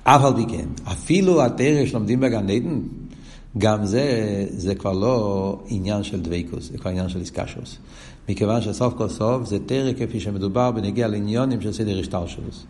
אף 0.09 0.25
על 0.25 0.35
פי 0.37 0.45
כן, 0.49 0.69
אפילו 0.85 1.43
התרא 1.43 1.87
שלומדים 1.87 2.21
בגן 2.21 2.51
עדן, 2.51 2.81
גם 3.59 3.87
זה, 3.87 4.05
זה 4.49 4.75
כבר 4.75 4.93
לא 4.93 5.59
עניין 5.69 6.03
של 6.03 6.21
דבייקוס, 6.21 6.71
זה 6.73 6.79
כבר 6.79 6.91
עניין 6.91 7.09
של 7.09 7.21
איסקשוס. 7.21 7.77
מכיוון 8.29 8.63
שסוף 8.63 8.95
כל 8.97 9.09
סוף 9.09 9.45
זה 9.45 9.59
תרא 9.67 9.93
כפי 9.93 10.21
שמדובר 10.21 10.71
בנגיע 10.71 11.09
לעניונים 11.09 11.61
של 11.61 11.73
סדר 11.73 12.01
השטלשלוס. 12.01 12.65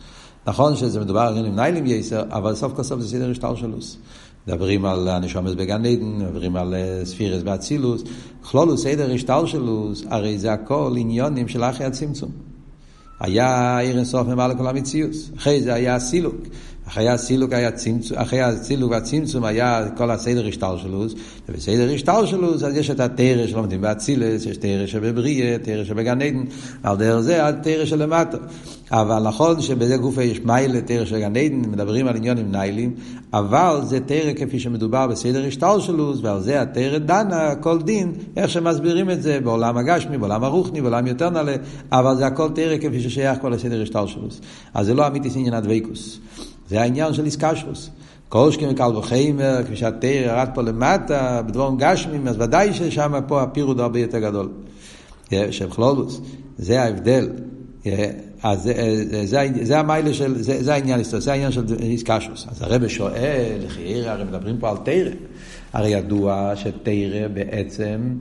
נכון 0.47 0.77
שזה 0.77 1.01
מדובר 1.01 1.21
על 1.21 1.29
עניינים 1.29 1.57
ניילים 1.57 1.87
יסר, 1.87 2.23
אבל 2.31 2.55
סוף 2.55 2.73
כל 2.73 2.83
סוף 2.83 3.01
זה 3.01 3.09
סדר 3.09 3.31
השטלשלוס. 3.31 3.99
מדברים 4.47 4.85
על 4.85 5.09
הנשומס 5.09 5.55
בגן 5.55 5.87
עדן, 5.87 6.17
מדברים 6.19 6.57
על 6.57 6.75
ספירס 7.05 7.43
באצילוס, 7.43 8.03
כלולו 8.43 8.79
סדר 8.79 9.13
השטלשלוס, 9.15 10.05
הרי 10.11 10.39
זה 10.39 10.53
הכל 10.53 10.95
עניונים 10.97 11.49
של 11.49 11.65
אחרי 11.65 11.87
הצמצום. 11.87 12.31
היה 13.21 13.79
עיר 13.79 13.97
אינסוף 13.97 14.27
ממעלה 14.29 14.55
כל 14.55 14.67
המציאוס, 14.67 15.31
אחרי 15.37 15.63
זה 15.63 15.75
היה 15.75 15.99
סילוק. 15.99 16.37
אחרי 16.89 17.09
הסילוק 17.09 17.53
היה 17.53 17.71
צמצום, 17.73 18.19
אחרי 18.19 18.41
הסילוק 18.41 18.91
והצמצום 18.91 19.45
היה 19.45 19.85
כל 19.97 20.11
הסדר 20.11 20.47
השטלשלוס, 20.47 21.15
ובסדר 21.49 21.95
השטלשלוס 21.95 22.63
אז 22.63 22.77
יש 22.77 22.91
את 22.91 23.01
התרא 23.01 23.47
שלומדים 23.47 23.81
באצילס, 23.81 24.47
יש 24.47 24.57
תרא 24.57 24.87
שבבריא, 24.87 25.57
תרא 25.57 25.85
שבגן 25.85 26.23
עדן, 26.23 26.45
על 26.83 26.97
דרך 26.97 27.21
זה 27.21 27.47
עד 27.47 27.63
תרא 27.63 27.85
שלמטה. 27.85 28.37
אבל 28.91 29.23
נכון 29.23 29.61
שבזה 29.61 29.97
גופה 29.97 30.23
יש 30.23 30.41
מיילה 30.41 30.81
תרא 30.81 31.05
של 31.05 31.19
גן 31.19 31.37
עדן, 31.37 31.71
מדברים 31.71 32.07
על 32.07 32.17
עניונים 32.17 32.51
ניילים, 32.51 32.95
אבל 33.33 33.81
זה 33.85 34.01
תרא 34.01 34.33
כפי 34.37 34.59
שמדובר 34.59 35.07
בסדר 35.07 35.47
השטלשלוס, 35.47 36.19
ועל 36.23 36.41
זה 36.41 36.63
התרא 36.63 36.99
דנה 36.99 37.55
כל 37.55 37.83
דין, 37.83 38.13
איך 38.37 38.51
שמסבירים 38.51 39.11
את 39.11 39.23
זה 39.23 39.41
בעולם 39.41 39.77
הגשמי, 39.77 40.19
בעולם 40.19 40.45
הרוחני, 40.45 40.81
בעולם 40.81 41.07
יותר 41.07 41.31
נעלה, 41.31 41.55
אבל 41.93 42.17
זה 42.17 42.27
הכל 42.27 42.49
תרא 42.55 42.77
כפי 42.79 43.01
ששייך 43.01 43.39
כל 43.41 43.53
הסדר 43.53 43.83
השטלשלוס. 43.83 44.41
אז 44.75 44.87
זה 44.87 44.95
לא 44.95 45.07
אמיתי 45.07 45.29
עניין 45.35 45.55
הדבקוס. 45.55 46.19
זה 46.69 46.81
העניין 46.81 47.13
של 47.13 47.25
איסקשוס. 47.25 47.91
כל 48.29 48.51
שכם 48.51 48.67
וקל 48.71 48.97
וחיימר, 48.97 49.63
כפי 49.65 49.77
שהתרא 49.77 50.11
ירד 50.11 50.49
פה 50.55 50.63
למטה, 50.63 51.43
בדבורם 51.47 51.77
גשמים, 51.77 52.29
אז 52.29 52.37
ודאי 52.39 52.75
ששם 52.75 53.21
פה 53.29 53.43
הפירוד 53.43 53.81
הרבה 53.81 54.01
יותר 54.01 54.19
גדול. 54.19 54.49
שם 55.51 55.69
כלולוס. 55.69 56.21
זה 56.59 56.83
ההבדל. 56.83 57.29
אז 58.43 58.63
זה, 58.63 59.25
זה, 59.27 59.49
זה 59.63 59.79
המיילה 59.79 60.15
של, 60.15 60.43
זה, 60.43 60.63
זה 60.63 60.75
העניין, 60.75 61.03
זה 61.03 61.33
העניין 61.33 61.53
של 61.53 61.65
איסקשוס. 61.81 62.47
אז 62.51 62.63
הרב 62.63 62.89
שואל, 62.89 63.59
חיירה, 63.69 64.13
הרי 64.13 64.25
מדברים 64.25 64.59
פה 64.59 64.71
על 64.71 64.77
תרא. 64.85 65.11
הרי 65.73 65.89
ידוע 65.89 66.53
שתרא 66.57 67.29
בעצם 67.35 68.15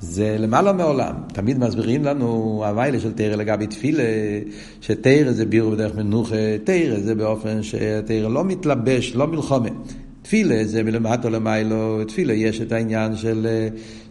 זה 0.00 0.36
למעלה 0.38 0.72
מעולם. 0.72 1.14
תמיד 1.32 1.58
מסבירים 1.58 2.04
לנו 2.04 2.62
המיילה 2.66 3.00
של 3.00 3.12
תרא 3.12 3.36
לגבי 3.36 3.66
תפילה, 3.66 4.02
שתרא 4.80 5.32
זה 5.32 5.46
בירו 5.46 5.70
בדרך 5.70 5.96
מנוחה, 5.96 6.58
תרא 6.64 6.98
זה 7.00 7.14
באופן 7.14 7.62
שתרא 7.62 8.28
לא 8.28 8.44
מתלבש, 8.44 9.12
לא 9.14 9.26
מלחומה. 9.26 9.68
תפילה 10.22 10.64
זה 10.64 10.82
מלמטה 10.82 11.30
למיילו, 11.30 12.04
תפילה 12.04 12.32
יש 12.32 12.60
את 12.60 12.72
העניין 12.72 13.16
של, 13.16 13.46
של, 13.46 13.46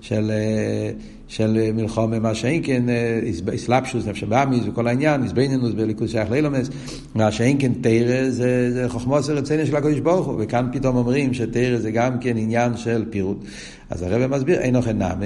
של 0.02 0.32
מלחומה, 1.74 2.20
מה 2.20 2.36
שאין 2.36 2.62
כן, 2.66 2.84
אסלאפשוס, 3.56 4.08
נפש 4.08 4.24
הבאמיס 4.24 4.64
וכל 4.68 4.88
העניין, 4.88 5.24
איזבנינוס 5.24 5.74
בליכוז 5.74 6.12
שייך 6.12 6.32
לילומס, 6.32 6.70
מה 7.16 7.32
שאין 7.32 7.58
כן 7.60 7.72
תרא 7.82 8.30
זה, 8.30 8.72
זה 8.74 8.90
חוכמוס 8.90 9.30
הרצינו 9.30 9.66
של 9.66 9.76
הקדוש 9.76 10.00
ברוך 10.00 10.28
הוא, 10.28 10.36
וכאן 10.40 10.68
פתאום 10.74 10.96
אומרים 10.96 11.34
שתרא 11.34 11.78
זה 11.78 11.92
גם 11.92 12.20
כן 12.20 12.38
עניין 12.38 12.78
של 12.78 13.06
פירוט. 13.10 13.38
אז 13.92 14.02
הרב 14.02 14.36
מסביר, 14.36 14.60
אין 14.60 14.76
אוכל 14.76 14.92
נאמה, 14.92 15.26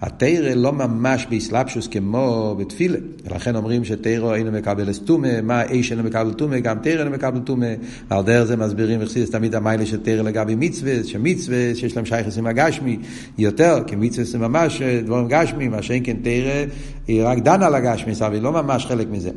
התרא 0.00 0.54
לא 0.54 0.72
ממש 0.72 1.26
באסלאפשוס 1.30 1.86
כמו 1.86 2.56
בתפילה, 2.58 2.98
ולכן 3.24 3.56
אומרים 3.56 3.84
שתרא 3.84 4.34
אינו 4.34 4.52
מקבל 4.52 4.90
אסתומה, 4.90 5.40
מה 5.42 5.62
איש 5.62 5.92
אינו 5.92 6.02
מקבל 6.02 6.32
תומה, 6.32 6.58
גם 6.58 6.78
תרא 6.82 7.00
אינו 7.00 7.10
מקבל 7.10 7.38
תומה, 7.38 7.66
ועל 8.10 8.24
דרך 8.24 8.44
זה 8.44 8.56
מסבירים 8.56 9.02
וחסידס 9.02 9.30
תמיד 9.30 9.54
המיילה 9.54 9.86
של 9.86 10.00
תרא 10.02 10.22
לגבי 10.22 10.54
מצווה, 10.54 11.04
שמצווה 11.04 11.74
שיש 11.74 11.96
להם 11.96 12.06
שייכס 12.06 12.38
עם 12.38 12.46
הגשמי 12.46 12.98
יותר, 13.38 13.78
כי 13.86 13.96
מצווה 13.96 14.24
זה 14.24 14.38
ממש 14.38 14.82
דברים 14.82 15.28
גשמי, 15.28 15.68
מה 15.68 15.82
שאין 15.82 16.02
כן 16.04 16.16
תרא 16.22 16.64
היא 17.08 17.24
רק 17.24 17.38
דנה 17.38 17.66
על 17.66 17.74
הגשמי, 17.74 18.12
היא 18.32 18.42
לא 18.42 18.52
ממש 18.52 18.86
חלק 18.86 19.06
מזה. 19.10 19.30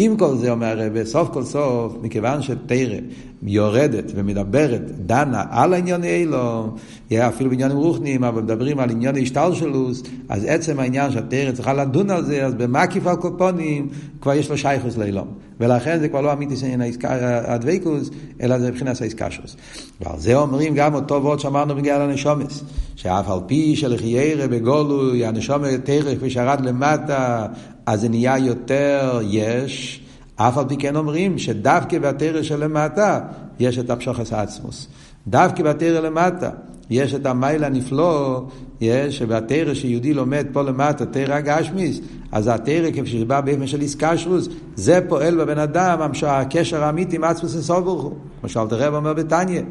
עם 0.00 0.16
כל 0.16 0.36
זה 0.36 0.50
אומר 0.50 0.66
הרב, 0.66 1.04
סוף 1.04 1.28
כל 1.28 1.44
סוף, 1.44 1.96
מכיוון 2.02 2.42
שתרא 2.42 2.96
יורדת 3.42 4.12
ומדברת, 4.14 4.82
דנה 5.06 5.44
על 5.50 5.74
הענייני 5.74 6.10
אילו, 6.10 6.76
אפילו 7.12 7.50
בעניינים 7.50 7.76
רוחניים, 7.76 8.24
אבל 8.24 8.42
מדברים 8.42 8.78
על 8.78 8.90
ענייני 8.90 9.22
השתלשלוס, 9.22 10.02
אז 10.28 10.44
עצם 10.48 10.80
העניין 10.80 11.12
שהתרא 11.12 11.52
צריכה 11.52 11.72
לדון 11.72 12.10
על 12.10 12.24
זה, 12.24 12.46
אז 12.46 12.54
במקיף 12.54 13.06
על 13.06 13.16
קופונים 13.16 13.88
כבר 14.20 14.34
יש 14.34 14.50
לו 14.50 14.58
שייכוס 14.58 14.96
לאילום. 14.96 15.28
ולכן 15.60 15.98
זה 15.98 16.08
כבר 16.08 16.20
לא 16.20 16.32
אמיתי 16.32 16.54
עניין 16.62 16.82
הדבקוס, 17.20 18.10
אלא 18.42 18.58
זה 18.58 18.70
מבחינת 18.70 19.00
האיסקשוס. 19.00 19.56
ועל 20.00 20.18
זה 20.18 20.34
אומרים 20.34 20.74
גם 20.74 20.94
אותו 20.94 21.22
וורד 21.22 21.40
שאמרנו 21.40 21.74
בגלל 21.74 22.00
הנשומס, 22.02 22.64
שאף 22.96 23.30
על 23.30 23.38
פי 23.46 23.76
שלחיירה 23.76 24.46
בגולוי, 24.46 25.26
הנשומת 25.26 25.84
תרא 25.84 26.14
כפי 26.14 26.30
שירד 26.30 26.60
למטה, 26.60 27.46
אז 27.88 28.00
זה 28.00 28.08
נהיה 28.08 28.38
יותר 28.38 29.20
יש, 29.22 30.00
אף 30.36 30.58
על 30.58 30.64
פי 30.68 30.76
כן 30.76 30.96
אומרים 30.96 31.38
שדווקא 31.38 31.98
בתרא 31.98 32.42
שלמטה 32.42 33.20
יש 33.60 33.78
את 33.78 33.90
הפשוחס 33.90 34.32
עצמוס. 34.32 34.86
דווקא 35.26 35.62
בתרא 35.62 36.00
למטה 36.00 36.50
יש 36.90 37.14
את 37.14 37.26
המייל 37.26 37.64
הנפלא, 37.64 38.42
יש 38.80 39.18
שבתרא 39.18 39.74
שיהודי 39.74 40.14
לומד 40.14 40.46
פה 40.52 40.62
למטה, 40.62 41.06
תרא 41.06 41.34
הגשמיס, 41.34 42.00
אז 42.32 42.48
התרא 42.48 42.90
כפי 42.90 43.06
שבא 43.06 43.40
באופן 43.40 43.66
של 43.66 43.80
איסקשרוס, 43.80 44.48
זה 44.76 45.00
פועל 45.08 45.36
בבן 45.36 45.58
אדם, 45.58 46.10
הקשר 46.26 46.84
האמיתי 46.84 47.16
עם 47.16 47.24
עצמוס 47.24 47.54
אינסוף 47.54 47.84
ברוך 47.84 48.02
הוא. 48.02 48.14
כמו 48.40 48.86
אומר 48.96 49.12
בתניא, 49.12 49.62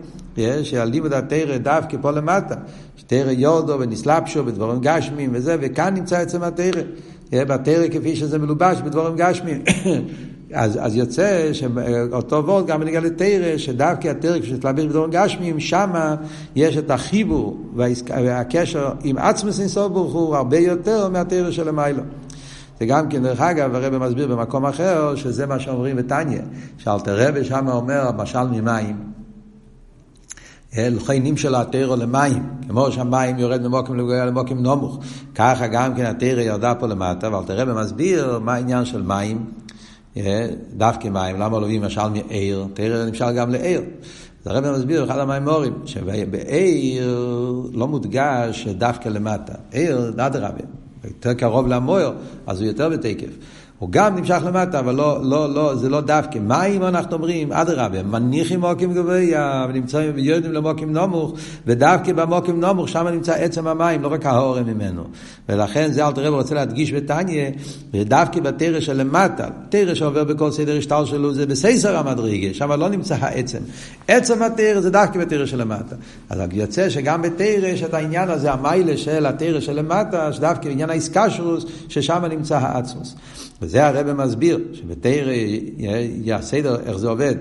שהלימוד 0.63 1.13
התרא 1.13 1.57
דווקא 1.57 1.97
פה 2.01 2.12
למטה, 2.12 2.55
שתרא 2.95 3.31
יודו 3.31 3.79
ונסלפשו 3.79 4.43
בדברים 4.43 4.79
גשמיים 4.81 5.29
וזה, 5.33 5.55
וכאן 5.62 5.93
נמצא 5.93 6.17
עצם 6.17 6.43
התרא. 6.43 6.81
בתרא 7.34 7.88
כפי 7.88 8.15
שזה 8.15 8.38
מלובש 8.38 8.77
בדברים 8.81 9.15
גשמיים. 9.15 9.62
אז, 10.53 10.79
אז 10.81 10.96
יוצא 10.96 11.53
שאותו 11.53 12.46
וורד 12.46 12.67
גם 12.67 12.79
בנגיע 12.79 13.00
לתרא, 13.00 13.57
שדווקא 13.57 14.07
התרא 14.07 14.39
כשתלבש 14.39 14.86
בדברים 14.86 15.10
גשמיים, 15.12 15.60
שמה 15.60 16.15
יש 16.55 16.77
את 16.77 16.91
החיבור 16.91 17.62
והקשר 17.75 18.91
עם 19.03 19.17
עצמס 19.17 19.60
אינסוף 19.60 19.91
ברוך 19.91 20.13
הוא 20.13 20.36
הרבה 20.36 20.57
יותר 20.57 21.10
מהתרא 21.10 21.51
של 21.51 21.69
המיילו. 21.69 22.03
זה 22.79 22.86
גם 22.86 23.10
כן, 23.10 23.24
דרך 23.24 23.41
אגב, 23.41 23.75
הרב 23.75 23.98
מסביר 23.98 24.27
במקום 24.27 24.65
אחר, 24.65 25.15
שזה 25.15 25.46
מה 25.46 25.60
שאומרים 25.60 25.96
בתניא, 25.96 26.41
שאלתר 26.77 27.27
רבי 27.27 27.43
שם 27.43 27.67
אומר, 27.67 28.12
משל 28.17 28.43
ממים. 28.43 29.16
לכי 30.77 31.19
נמשל 31.19 31.55
התרא 31.55 31.96
למים, 31.96 32.43
כמו 32.67 32.91
שהמים 32.91 33.39
יורד 33.39 33.62
ממוקים 33.62 33.96
לגויה 33.96 34.25
למוקים 34.25 34.63
נמוך, 34.63 35.00
ככה 35.36 35.67
גם 35.67 35.96
כן 35.96 36.05
התרא 36.05 36.41
ירדה 36.41 36.75
פה 36.75 36.88
למטה, 36.88 37.27
אבל 37.27 37.43
תראה 37.48 37.65
במסביר 37.65 38.39
מה 38.39 38.53
העניין 38.53 38.86
של 38.86 39.01
מים, 39.01 39.46
דווקא 40.74 41.07
מים, 41.07 41.39
למה 41.39 41.60
לא 41.60 41.67
משל 41.67 42.10
מעיר, 42.10 42.65
תרא 42.74 43.05
נמשל 43.05 43.31
גם 43.31 43.51
לעיר. 43.51 43.81
הרב 44.46 44.77
מסביר 44.77 45.03
אחד 45.03 45.19
המימורים, 45.19 45.74
שבעיר 45.86 47.17
לא 47.74 47.88
מודגש 47.88 48.67
דווקא 48.67 49.10
למטה, 49.10 49.53
עיר, 49.72 50.13
אדרבה, 50.17 50.63
יותר 51.03 51.34
קרוב 51.34 51.67
למויר, 51.67 52.12
אז 52.48 52.62
הוא 52.62 52.67
יותר 52.67 52.89
בתקף. 52.89 53.29
הוא 53.79 53.89
גם 53.91 54.15
נמשך 54.15 54.41
למטה, 54.46 54.79
אבל 54.79 54.96
לא, 54.96 55.19
לא, 55.24 55.53
לא, 55.53 55.75
זה 55.75 55.89
לא 55.89 56.01
דווקא. 56.01 56.39
מה 56.39 56.65
אם 56.65 56.84
אנחנו 56.84 57.13
אומרים, 57.13 57.51
אדרבה, 57.51 58.03
מניחים 58.03 58.60
מוקים 58.60 58.93
גבוה, 58.93 59.65
ונמצאים 59.69 60.12
ויורדים 60.15 60.51
למוקים 60.51 60.93
נמוך, 60.93 61.34
ודווקא 61.67 62.13
במוקים 62.13 62.60
נמוך, 62.60 62.89
שם 62.89 63.07
נמצא 63.07 63.34
עצם 63.34 63.67
המים, 63.67 64.01
לא 64.01 64.07
רק 64.07 64.25
ההורם 64.25 64.65
ממנו. 64.65 65.03
ולכן 65.50 65.91
זה 65.91 66.07
אלתר 66.07 66.24
רב 66.24 66.34
רוצה 66.34 66.55
להדגיש 66.55 66.93
בתניא, 66.93 67.50
ודווקא 67.93 68.39
בתרא 68.39 68.79
שלמטה, 68.79 69.48
תרא 69.69 69.93
שעובר 69.93 70.24
בכל 70.24 70.51
סדר 70.51 70.77
השטר 70.77 71.05
שלו, 71.05 71.34
זה 71.34 71.46
בסייסר 71.46 71.98
המדרגה, 71.98 72.53
שם 72.53 72.72
לא 72.72 72.89
נמצא 72.89 73.15
העצם. 73.19 73.60
עצם 74.07 74.43
התרא 74.43 74.81
זה 74.81 74.89
דווקא 74.89 75.19
בתרא 75.19 75.46
שלמטה. 75.46 75.96
אז 76.29 76.39
יוצא 76.51 76.89
שגם 76.89 77.22
בתרא 77.22 77.67
יש 77.67 77.84
את 77.84 77.93
העניין 77.93 78.29
הזה, 78.29 78.51
המיילה 78.51 78.98
של 78.98 79.25
התרא 79.25 79.60
שלמטה, 79.60 80.34
שדווקא 80.34 80.69
עניין 80.69 80.89
האיסקשרוס, 80.89 81.65
ששם 81.89 82.25
נמצא 82.25 82.57
העצמוס. 82.57 83.15
וזה 83.67 83.88
הרב 83.88 84.13
מסביר, 84.13 84.59
שבתרא, 84.74 85.33
הסדר, 86.33 86.75
איך 86.86 86.97
זה 86.97 87.09
עובד. 87.09 87.36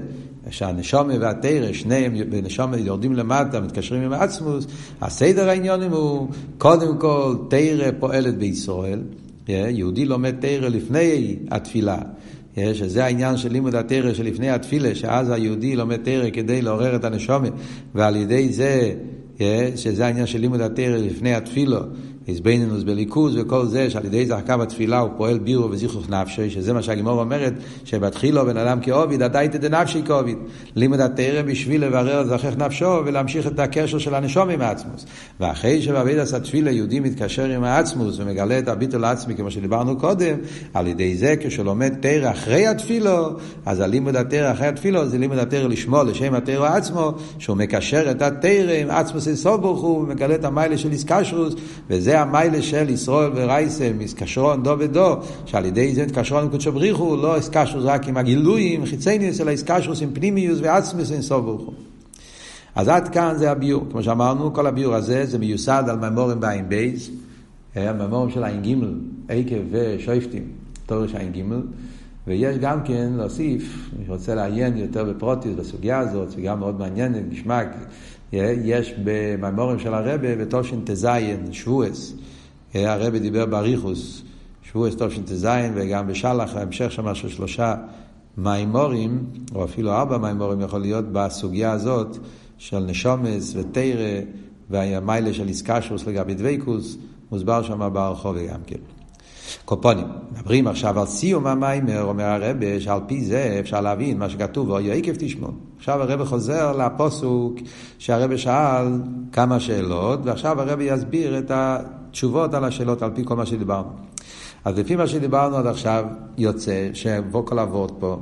שהנשומה 0.50 1.14
והתרא, 1.20 1.72
שניהם 1.72 2.14
בנשומה 2.30 2.76
יורדים 2.76 3.12
למטה, 3.12 3.60
מתקשרים 3.60 4.02
עם 4.02 4.12
העצמוס, 4.12 4.66
הסדר 5.00 5.48
העניונים 5.48 5.90
הוא, 5.90 6.28
קודם 6.58 6.98
כל, 6.98 7.36
תרא 7.48 7.90
פועלת 7.98 8.38
בישראל, 8.38 9.00
יהודי 9.48 10.04
לומד 10.04 10.34
תרא 10.40 10.68
לפני 10.68 11.36
התפילה, 11.50 11.98
שזה 12.58 13.04
העניין 13.04 13.36
של 13.36 13.52
לימוד 13.52 13.74
התרא 13.74 14.14
שלפני 14.14 14.50
התפילה, 14.50 14.94
שאז 14.94 15.30
היהודי 15.30 15.76
לומד 15.76 15.96
תרא 15.96 16.30
כדי 16.32 16.62
לעורר 16.62 16.96
את 16.96 17.04
הנשומה, 17.04 17.48
ועל 17.94 18.16
ידי 18.16 18.52
זה, 18.52 18.94
שזה 19.76 20.06
העניין 20.06 20.26
של 20.26 20.38
לימוד 20.38 20.60
התרא 20.60 20.96
לפני 20.96 21.34
התפילו, 21.34 21.78
איזבנינוס 22.28 22.82
בליכוז 22.82 23.36
וכל 23.36 23.66
זה 23.66 23.90
שעל 23.90 24.04
ידי 24.04 24.26
זחקה 24.26 24.56
בתפילה 24.56 24.98
הוא 24.98 25.10
פועל 25.16 25.38
בירו 25.38 25.70
וזיכוך 25.70 26.10
נפשי 26.10 26.50
שזה 26.50 26.72
מה 26.72 26.82
שהגימור 26.82 27.20
אומרת 27.20 27.52
שבתחילו 27.84 28.46
בן 28.46 28.56
אדם 28.56 28.80
כאוביד 28.80 29.22
אתה 29.22 29.38
היית 29.38 29.56
דנפשי 29.56 30.02
כאוביד 30.06 30.38
לימוד 30.76 31.00
התרא 31.00 31.42
בשביל 31.42 31.84
לברר 31.84 32.24
זכך 32.24 32.56
נפשו 32.58 33.02
ולהמשיך 33.06 33.46
את 33.46 33.58
הקשר 33.58 33.98
של 33.98 34.14
הנשום 34.14 34.50
עם 34.50 34.60
העצמוס. 34.60 35.06
ואחרי 35.40 35.82
שבעביד 35.82 36.18
עשה 36.18 36.40
תפילה 36.40 36.70
יהודי 36.70 37.00
מתקשר 37.00 37.44
עם 37.44 37.64
העצמוס 37.64 38.18
ומגלה 38.18 38.58
את 38.58 38.68
הביטול 38.68 39.04
העצמי 39.04 39.34
כמו 39.34 39.50
שדיברנו 39.50 39.98
קודם 39.98 40.36
על 40.74 40.86
ידי 40.86 41.16
זה 41.16 41.34
כשלומד 41.40 41.94
תרא 42.00 42.30
אחרי 42.30 42.66
התפילו 42.66 43.28
אז 43.66 43.80
הלימוד 43.80 44.16
התרא 44.16 44.52
אחרי 44.52 44.66
התפילו 44.66 45.08
זה 45.08 45.18
לימוד 45.18 45.38
התרא 45.38 45.68
לשמור 45.68 46.02
לשם 46.02 46.34
התרא 46.34 46.76
עצמו 46.76 47.12
שהוא 47.38 47.56
מקשר 47.56 48.10
את 48.10 48.22
התרא 48.22 48.72
עם 48.72 48.90
עצמוס 48.90 49.28
איסוף 49.28 49.60
ברוך 49.60 49.80
הוא 49.80 50.02
ומגלה 50.02 50.34
את 50.34 50.44
המיילה 50.44 50.78
של 50.78 50.92
איסקשרוס 50.92 51.54
וזה 51.90 52.15
המיילה 52.16 52.62
של 52.62 52.90
ישראל 52.90 53.30
ורייסם, 53.34 54.00
איסקשרון 54.00 54.62
דו 54.62 54.76
ודו, 54.78 55.16
שעל 55.46 55.64
ידי 55.64 55.94
זה 55.94 56.02
התקשרון 56.02 56.42
עם 56.42 56.50
קודשו 56.50 56.72
בריחו, 56.72 57.16
לא 57.16 57.36
איסקשרוס 57.36 57.84
רק 57.84 58.08
עם 58.08 58.16
הגילויים, 58.16 58.86
חיצניוס, 58.86 59.40
אלא 59.40 59.50
איסקשרוס 59.50 60.02
עם 60.02 60.10
פנימיוס 60.14 60.58
ועצמוס 60.62 61.12
עם 61.12 61.22
סוף 61.22 61.44
ברוך 61.44 61.70
אז 62.74 62.88
עד 62.88 63.08
כאן 63.08 63.34
זה 63.36 63.50
הביור. 63.50 63.86
כמו 63.90 64.02
שאמרנו, 64.02 64.54
כל 64.54 64.66
הביור 64.66 64.94
הזה 64.94 65.26
זה 65.26 65.38
מיוסד 65.38 65.84
על 65.88 66.10
ממורים 66.10 66.40
בעין 66.40 66.68
בייז, 66.68 67.10
הממורים 67.74 68.30
של 68.30 68.44
עין 68.44 68.62
גימל, 68.62 68.94
עקב 69.28 69.56
ושויפטים, 69.70 70.42
תורש 70.86 71.14
עין 71.14 71.32
גימל, 71.32 71.62
ויש 72.26 72.58
גם 72.58 72.84
כן 72.84 73.12
להוסיף, 73.16 73.90
אני 73.98 74.08
רוצה 74.08 74.34
לעיין 74.34 74.76
יותר 74.76 75.04
בפרוטיס 75.04 75.54
בסוגיה 75.54 75.98
הזאת, 75.98 76.30
סוגיה 76.30 76.54
מאוד 76.54 76.78
מעניינת, 76.78 77.22
נשמע 77.30 77.62
יש 78.32 78.94
במימורים 79.04 79.78
של 79.78 79.94
הרבה 79.94 80.36
בתושן 80.36 80.80
טזיין, 80.84 81.52
שבועס. 81.52 82.14
הרבה 82.74 83.18
דיבר 83.18 83.46
באריכוס, 83.46 84.22
שבועס 84.62 84.96
תושן 84.96 85.22
טזיין, 85.22 85.72
וגם 85.76 86.06
בשלח, 86.06 86.56
ההמשך 86.56 86.92
שם 86.92 87.14
של 87.14 87.28
שלושה 87.28 87.74
מימורים, 88.36 89.24
או 89.54 89.64
אפילו 89.64 89.92
ארבע 89.92 90.18
מימורים 90.18 90.60
יכול 90.60 90.80
להיות 90.80 91.04
בסוגיה 91.12 91.72
הזאת 91.72 92.18
של 92.58 92.78
נשומס 92.78 93.54
ותרא 93.56 94.20
והמיילה 94.70 95.32
של 95.32 95.48
איסקשוס 95.48 96.06
לגבי 96.06 96.34
דבייקוס, 96.34 96.96
מוסבר 97.30 97.62
שם 97.62 97.90
ברחוב 97.92 98.36
גם 98.38 98.60
כן. 98.66 98.95
קופונים. 99.64 100.06
מדברים 100.32 100.66
עכשיו 100.66 101.00
על 101.00 101.06
סיום 101.06 101.46
המיימר, 101.46 102.02
אומר 102.02 102.24
הרבה, 102.24 102.80
שעל 102.80 103.00
פי 103.06 103.24
זה 103.24 103.56
אפשר 103.60 103.80
להבין 103.80 104.18
מה 104.18 104.30
שכתוב, 104.30 104.68
ואוי 104.68 104.98
עקב 104.98 105.12
תשמעו. 105.18 105.50
עכשיו 105.78 106.02
הרבה 106.02 106.24
חוזר 106.24 106.72
לפוסוק 106.72 107.54
שהרבה 107.98 108.38
שאל 108.38 108.86
כמה 109.32 109.60
שאלות, 109.60 110.20
ועכשיו 110.24 110.60
הרבה 110.60 110.84
יסביר 110.84 111.38
את 111.38 111.50
התשובות 111.54 112.54
על 112.54 112.64
השאלות 112.64 113.02
על 113.02 113.10
פי 113.14 113.22
כל 113.24 113.36
מה 113.36 113.46
שדיברנו. 113.46 113.88
אז 114.64 114.78
לפי 114.78 114.96
מה 114.96 115.06
שדיברנו 115.06 115.56
עד 115.56 115.66
עכשיו, 115.66 116.04
יוצא 116.38 116.88
שבוא 116.94 117.46
כל 117.46 117.58
אבות 117.58 117.92
פה, 117.98 118.16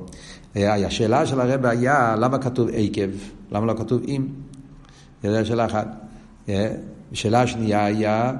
השאלה 0.57 1.27
של 1.27 1.41
הרבה 1.41 1.71
היה 1.71 2.17
למה 2.19 2.39
כתוב 2.39 2.69
עקב, 2.73 3.11
למה 3.53 3.67
לא 3.67 3.75
כתוב 3.79 4.03
אם? 4.09 4.27
זו 5.23 5.47
שאלה 5.47 5.67
אחת. 5.67 5.87
שאלה 7.13 7.47
שנייה 7.47 7.85
היה 7.85 8.33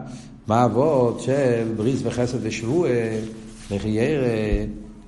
מה 0.49 0.65
אבות 0.65 1.21
של 1.21 1.73
בריס 1.77 2.01
וחסד 2.05 2.39
ושבועה, 2.43 2.91
לחיירה, 3.71 4.29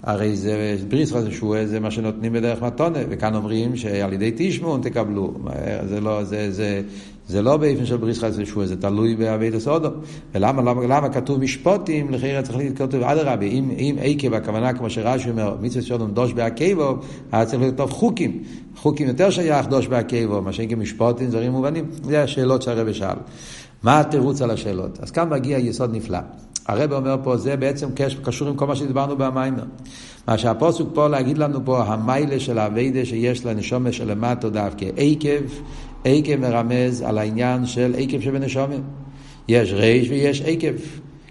הרי 0.02 0.36
זה 0.36 0.76
בריס 0.88 1.12
וחסד 1.12 1.28
ושבועה 1.28 1.66
זה 1.66 1.80
מה 1.80 1.90
שנותנים 1.90 2.32
בדרך 2.32 2.62
מתונה, 2.62 2.98
וכאן 3.08 3.34
אומרים 3.34 3.76
שעל 3.76 4.12
ידי 4.12 4.32
תשמעון 4.36 4.80
תקבלו, 4.82 5.34
זה 5.88 6.00
לא, 6.00 6.24
זה, 6.24 6.52
זה, 6.52 6.82
זה 7.28 7.42
לא 7.42 7.56
באופן 7.56 7.86
של 7.86 7.96
בריס 7.96 8.18
חסד 8.18 8.42
ושבועה, 8.42 8.66
זה 8.66 8.80
תלוי 8.80 9.16
באבי 9.16 9.50
דסודו. 9.50 9.88
ולמה 10.34 10.62
למה, 10.62 10.86
למה 10.86 11.08
כתוב 11.08 11.40
משפוטים, 11.40 12.10
לחיירה 12.10 12.42
צריך 12.42 12.58
לכתוב 12.58 13.02
אדרבה, 13.02 13.46
אם, 13.46 13.70
אם 13.78 13.96
עקב 14.00 14.34
הכוונה 14.34 14.72
כמו 14.72 14.90
שרש"י 14.90 15.30
אומר, 15.30 15.56
מצווה 15.60 15.82
שאומרים 15.82 16.10
דוש 16.10 16.32
בעקבו, 16.32 16.96
היה 17.32 17.46
צריך 17.46 17.62
לכתוב 17.62 17.90
חוקים, 17.90 18.42
חוקים 18.76 19.08
יותר 19.08 19.30
שייך 19.30 19.66
דוש 19.66 19.86
בעקבו, 19.86 20.42
מה 20.42 20.52
שאין 20.52 20.70
כמשפוטים, 20.70 21.28
דברים 21.28 21.52
מובנים, 21.52 21.84
זה 22.02 22.22
השאלות 22.22 22.62
שהרבא 22.62 22.92
שאל. 22.92 23.16
מה 23.82 24.00
התירוץ 24.00 24.42
על 24.42 24.50
השאלות? 24.50 24.98
אז 25.02 25.10
כאן 25.10 25.28
מגיע 25.28 25.58
יסוד 25.58 25.94
נפלא. 25.94 26.18
הרב 26.66 26.92
אומר 26.92 27.16
פה, 27.22 27.36
זה 27.36 27.56
בעצם 27.56 27.88
קשור 28.22 28.48
עם 28.48 28.56
כל 28.56 28.66
מה 28.66 28.76
שדיברנו 28.76 29.16
במיימר. 29.16 29.64
מה 30.28 30.38
שהפוסק 30.38 30.84
פה 30.94 31.08
להגיד 31.08 31.38
לנו 31.38 31.64
פה, 31.64 31.84
המיילה 31.84 32.40
של 32.40 32.58
האביידה 32.58 33.04
שיש 33.04 33.46
לנשומה 33.46 33.92
שלמטו 33.92 34.50
דווקא 34.50 34.86
עקב, 34.96 35.44
עקב 36.04 36.36
מרמז 36.36 37.02
על 37.02 37.18
העניין 37.18 37.66
של 37.66 37.94
עקב 37.98 38.20
שבנשומה. 38.20 38.74
יש 39.48 39.72
ריש 39.72 40.10
ויש 40.10 40.42
עקב. 40.42 40.72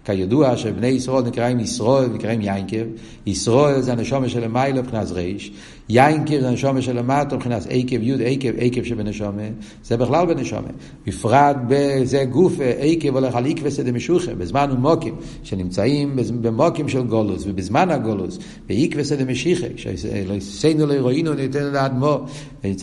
כידוע 0.05 0.57
שבני 0.57 0.87
ישראל 0.87 1.23
נקראים 1.23 1.59
ישראל 1.59 2.09
ונקראים 2.11 2.41
יינקב, 2.41 2.85
ישראל 3.25 3.81
זה 3.81 3.91
הנשומה 3.91 4.29
של 4.29 4.43
המיילה 4.43 4.81
מבחינת 4.81 5.11
ריש, 5.11 5.51
יינקב 5.89 6.39
זה 6.39 6.47
הנשומה 6.47 6.81
של 6.81 6.97
המטה 6.97 7.35
מבחינת 7.35 7.67
עקב 7.69 8.03
יוד 8.03 8.21
עקב 8.25 8.49
עקב 8.57 8.83
שבנשומה, 8.83 9.41
זה 9.83 9.97
בכלל 9.97 10.25
בנשומה. 10.25 10.67
בפרט 11.07 11.55
בזה 11.67 12.25
גוף 12.25 12.53
עקב 12.79 13.15
הולך 13.15 13.35
על 13.35 13.45
עקבס 13.45 13.79
דמשוכה, 13.79 14.35
בזמן 14.35 14.69
ומוקים, 14.73 15.15
שנמצאים 15.43 16.15
במוקים 16.41 16.89
של 16.89 17.01
גולוס, 17.01 17.43
ובזמן 17.47 17.91
הגולוס, 17.91 18.39
בעקבס 18.67 19.11
דמשיחה, 19.11 19.67
כשעשינו 19.75 20.85
לאירועינו 20.85 21.33
ניתן 21.33 21.63
לאדמו, 21.63 22.25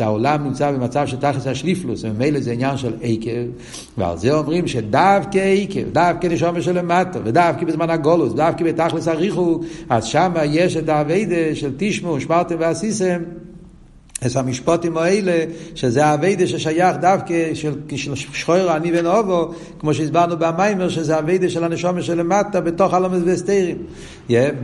העולם 0.01 0.45
נמצא 0.45 0.71
במצב 0.71 1.07
של 1.07 1.17
תכלס 1.17 1.47
השליפלוס, 1.47 2.05
וממילא 2.05 2.41
זה 2.41 2.53
עניין 2.53 2.77
של 2.77 2.93
עקב, 3.03 3.31
ועל 3.99 4.19
זה 4.19 4.35
אומרים 4.35 4.69
שדווקא 4.69 5.39
עקב, 5.39 5.91
דווקא 5.93 6.27
נשומה 6.27 6.63
של 6.63 6.79
המטה, 6.79 7.19
ודווקא 7.25 7.67
בזמן 7.67 7.91
הגולוס, 7.91 8.33
דווקא 8.33 8.65
בתכלס 8.65 9.09
הריחו, 9.09 9.61
אז 9.89 10.05
שם 10.05 10.33
יש 10.45 10.77
את 10.77 10.89
האביידה 10.89 11.55
של 11.55 11.71
תשמעו, 11.77 12.21
שמרתם 12.21 12.59
ועשיסם. 12.93 13.23
אז 14.21 14.37
המשפוטים 14.37 14.97
האלה, 14.97 15.45
שזה 15.75 16.07
האביידה 16.07 16.47
ששייך 16.47 16.97
דווקא 17.01 17.55
של, 17.55 17.75
שחור 18.15 18.77
אני 18.77 18.99
ונובו, 18.99 19.55
כמו 19.79 19.95
שהסברנו 19.95 20.37
במיימר, 20.39 20.89
שזה 20.89 21.17
האביידה 21.17 21.51
של 21.51 21.65
הנשומה 21.65 22.03
שלמטה 22.03 22.61
בתוך 22.61 22.95
הלומד 22.95 23.23
והסתרים. 23.25 23.77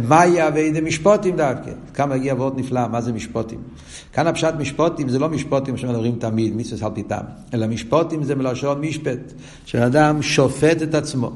מהי 0.09 0.41
האביידה? 0.41 0.81
משפוטים 0.81 1.37
דווקא. 1.37 1.71
כאן 1.95 2.09
מגיע 2.09 2.35
ועוד 2.35 2.59
נפלא, 2.59 2.88
מה 2.88 3.01
זה 3.01 3.12
משפוטים? 3.12 3.59
כאן 4.12 4.27
הפשט 4.27 4.55
משפוטים 4.59 5.09
זה 5.09 5.19
לא 5.19 5.29
משפוטים 5.29 5.77
שמדברים 5.77 6.17
תמיד, 6.19 6.57
מצווה 6.57 6.87
על 6.87 6.95
פיתם, 6.95 7.23
אלא 7.55 7.67
משפוטים 7.67 8.25
זה 8.25 8.35
מלשון 8.35 8.81
משפט, 8.81 9.33
שאדם 9.64 10.23
שופט 10.23 10.83
את 10.83 10.95
עצמו. 10.95 11.33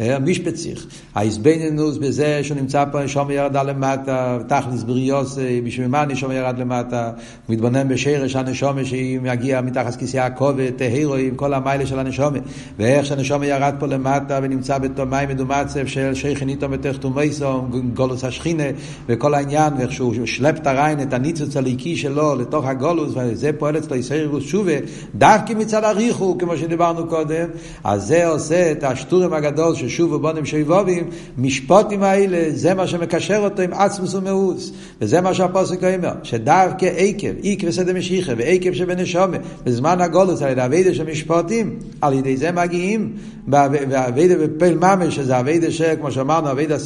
המשפציך. 0.00 0.86
ההסבנינוס 1.14 1.96
בזה 1.96 2.40
שהוא 2.42 2.56
נמצא 2.56 2.84
פה, 2.92 3.04
נשום 3.04 3.30
ירדה 3.30 3.62
למטה, 3.62 4.38
תכלס 4.46 4.82
בריאוס, 4.82 5.38
בשביל 5.64 5.86
מה 5.86 6.04
נשום 6.04 6.32
ירד 6.32 6.58
למטה, 6.58 7.10
הוא 7.46 7.54
מתבונן 7.54 7.88
בשרש 7.88 8.36
הנשומה 8.36 8.84
שהיא 8.84 9.20
מגיעה 9.20 9.62
מתחת 9.62 9.96
כיסא 9.96 10.16
הכובד, 10.16 10.72
הירואי, 10.80 11.30
כל 11.36 11.54
המיילה 11.54 11.86
של 11.86 11.98
הנשומה, 11.98 12.38
ואיך 12.78 13.06
שהנשומה 13.06 13.46
ירד 13.46 13.74
פה 13.78 13.86
למטה 13.86 14.38
ונמצא 14.42 14.78
בתור 14.78 15.04
מים 15.04 15.28
מדומצב 15.28 15.86
של 15.86 16.14
שייכן 16.14 16.48
איתו 16.48 16.68
בתחתומייסו, 16.68 17.62
גולוס 17.94 18.24
השכינה, 18.24 18.64
וכל 19.08 19.34
העניין, 19.34 19.72
ואיך 19.78 19.92
שהוא 19.92 20.26
שלפ 20.26 20.56
את 20.56 20.66
הריין, 20.66 21.02
את 21.02 21.12
הניצוץ 21.12 21.56
הליקי 21.56 21.96
שלו 21.96 22.36
לתוך 22.36 22.64
הגולוס, 22.64 23.12
וזה 23.16 23.50
פועל 23.58 23.78
אצלו 23.78 23.96
ישראלוס 23.96 24.44
שובה, 24.44 24.72
דווקא 25.14 25.52
מצד 25.52 25.84
הריחו, 25.84 26.38
כמו 26.38 26.56
שדיברנו 26.56 27.06
קודם, 27.06 27.48
אז 27.84 28.06
זה 28.06 28.26
עושה 28.26 28.72
את 28.72 28.84
השטורם 28.84 29.32
הגדול 29.32 29.74
של 29.90 29.94
ושוב 29.94 30.12
ובונים 30.12 30.46
שויבובים, 30.46 31.10
משפוטים 31.38 32.02
האלה, 32.02 32.50
זה 32.50 32.74
מה 32.74 32.86
שמקשר 32.86 33.38
אותו 33.38 33.62
עם 33.62 33.72
עצמוס 33.72 34.14
ומאוס. 34.14 34.72
וזה 35.00 35.20
מה 35.20 35.34
שהפוסק 35.34 35.84
אומר, 35.84 36.12
שדווקא 36.22 36.86
עקב, 36.96 37.28
עקב 37.42 37.70
סדר 37.70 37.94
משיחה 37.94 38.32
ועקב 38.36 38.72
שבנשומה, 38.72 39.36
בזמן 39.64 40.00
הגולוס, 40.00 40.42
על 40.42 40.50
ידי 40.50 40.64
אבידה 40.64 40.94
של 40.94 41.10
משפוטים, 41.10 41.78
על 42.00 42.14
ידי 42.14 42.36
זה 42.36 42.52
מגיעים, 42.52 43.12
ואבידה 43.48 44.46
בפל 44.46 44.74
ממש, 44.74 45.16
שזה 45.16 45.40
אבידה 45.40 45.70
של, 45.70 45.94
כמו 46.00 46.12
שאמרנו, 46.12 46.50
אבידה 46.50 46.76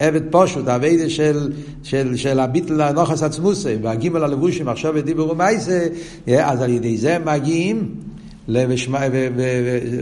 עבד 0.00 0.22
פשוט, 0.30 0.68
האביידה 0.68 1.10
של, 1.10 1.52
של, 1.82 2.16
של 2.16 2.40
הביטל 2.40 2.80
הנוחס 2.80 3.22
עצמוסי, 3.22 3.76
והגימל 3.82 4.24
הלבושים, 4.24 4.68
עכשיו 4.68 4.92
ודיבור 4.96 5.30
ומייסה, 5.30 5.86
אז 6.26 6.62
על 6.62 6.70
ידי 6.70 6.96
זה 6.96 7.18
מגיעים 7.18 7.94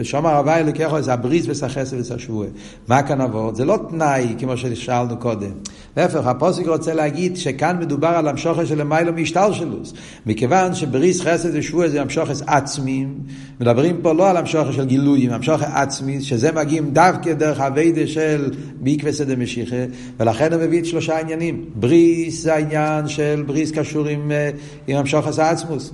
ושומר 0.00 0.36
הוואי 0.36 0.64
לקחו 0.64 1.02
זה 1.02 1.12
הבריס 1.12 1.46
וסחסה 1.48 1.96
וסשבועה. 1.98 2.48
מה 2.88 3.02
כאן 3.02 3.20
עבוד? 3.20 3.54
זה 3.54 3.64
לא 3.64 3.78
תנאי 3.90 4.34
כמו 4.38 4.56
ששאלנו 4.56 5.16
קודם. 5.16 5.50
להפך, 5.96 6.26
הפוסק 6.26 6.66
רוצה 6.66 6.94
להגיד 6.94 7.36
שכאן 7.36 7.76
מדובר 7.80 8.08
על 8.08 8.28
המשוכר 8.28 8.64
של 8.64 8.84
מיילו 8.84 9.12
משתלשלוס. 9.12 9.92
מכיוון 10.26 10.74
שבריס 10.74 11.20
חסד 11.20 11.48
ושבועה 11.52 11.88
זה 11.88 12.00
המשוכס 12.00 12.42
עצמיים, 12.46 13.18
מדברים 13.60 13.96
פה 14.02 14.12
לא 14.12 14.30
על 14.30 14.36
המשוכר 14.36 14.72
של 14.72 14.84
גילויים, 14.84 15.30
המשוכר 15.30 15.66
עצמי, 15.74 16.20
שזה 16.22 16.52
מגיעים 16.52 16.90
דווקא 16.90 17.32
דרך 17.32 17.60
הווידה 17.60 18.06
של 18.06 18.50
בעקבסא 18.80 19.24
דמשיחא, 19.24 19.84
ולכן 20.20 20.52
הוא 20.52 20.62
מביא 20.62 20.78
את 20.80 20.86
שלושה 20.86 21.20
עניינים. 21.20 21.64
בריס 21.74 22.42
זה 22.42 22.54
העניין 22.54 23.08
של 23.08 23.44
בריס 23.46 23.70
קשור 23.70 24.06
עם, 24.06 24.32
אה, 24.32 24.50
עם 24.86 24.96
המשוכס 24.96 25.38
העצמוס. 25.38 25.92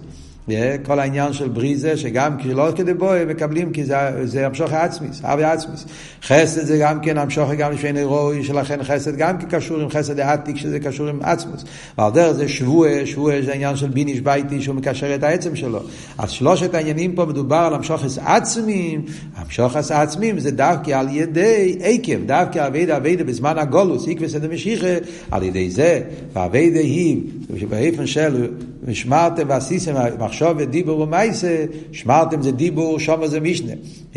כל 0.83 0.99
העניין 0.99 1.33
של 1.33 1.49
בריזה, 1.49 1.97
שגם 1.97 2.37
לא 2.45 2.69
כדי 2.77 2.95
בוי, 2.95 3.25
מקבלים 3.25 3.73
כי 3.73 3.85
זה, 3.85 3.97
זה 4.25 4.47
המשוך 4.47 4.73
העצמיס, 4.73 5.21
אבי 5.25 5.45
עצמיס. 5.45 5.85
חסד 6.23 6.65
זה 6.65 6.79
גם 6.79 7.01
כן 7.01 7.19
המשוך 7.19 7.51
גם 7.59 7.73
לפני 7.73 8.03
רוי, 8.03 8.45
שלכן 8.45 8.83
חסד 8.83 9.17
גם 9.17 9.39
כן 9.39 9.47
קשור 9.47 9.81
עם 9.81 9.89
חסד 9.89 10.21
העתיק, 10.21 10.57
שזה 10.57 10.81
קשור 10.81 11.09
עם 11.09 11.19
עצמוס. 11.23 11.65
ועל 11.99 12.13
דרך 12.13 12.33
זה 12.33 12.49
שבועה, 12.49 13.07
שבועה 13.07 13.43
זה 13.43 13.53
העניין 13.53 13.77
של 13.77 13.89
ביניש 13.89 14.21
בייטי, 14.21 14.63
שהוא 14.63 14.77
מקשר 14.77 15.15
את 15.15 15.23
העצם 15.23 15.57
שלו. 15.57 15.81
אז 16.19 16.31
שלושת 16.31 16.75
העניינים 16.75 17.13
פה 17.15 17.25
מדובר 17.25 17.57
על 17.57 17.75
המשוך 17.75 18.03
עצמים, 18.25 19.05
המשוך 19.37 19.77
עצמים 19.77 20.39
זה 20.39 20.51
דווקא 20.51 20.91
על 20.91 21.07
ידי 21.11 21.79
עקב, 21.81 22.27
דווקא 22.27 22.67
אבידה 22.67 22.97
אבידה 22.97 23.25
בזמן 23.25 23.59
הגולוס, 23.59 24.09
עקבי 24.09 24.29
סדר 24.29 24.51
משיחה, 24.53 24.95
על 25.31 25.43
ידי 25.43 25.71
זה, 25.71 26.01
והאבידה 26.33 26.81
היא, 26.81 27.21
שבאיפן 27.61 28.07
של, 28.07 28.49
ושמרתם 28.85 29.43
ועשיתם, 29.49 29.95
מחשוב 30.35 30.57
ודיבור 30.59 31.01
ומייסה, 31.01 31.64
שמרתם 31.92 32.42
זה 32.42 32.53
דיבור, 32.53 32.99
שומר 32.99 33.27
זה 33.27 33.40
משנה. 33.40 33.73
Yeah, 34.14 34.16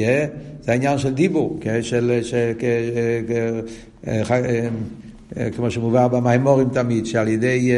זה 0.61 0.71
העניין 0.71 0.97
של 0.97 1.13
דיבור, 1.13 1.59
של, 1.81 2.19
של, 2.23 2.53
כמו 5.55 5.71
שמובא 5.71 6.07
במימורים 6.07 6.69
תמיד, 6.69 7.05
שעל 7.05 7.27
ידי 7.27 7.71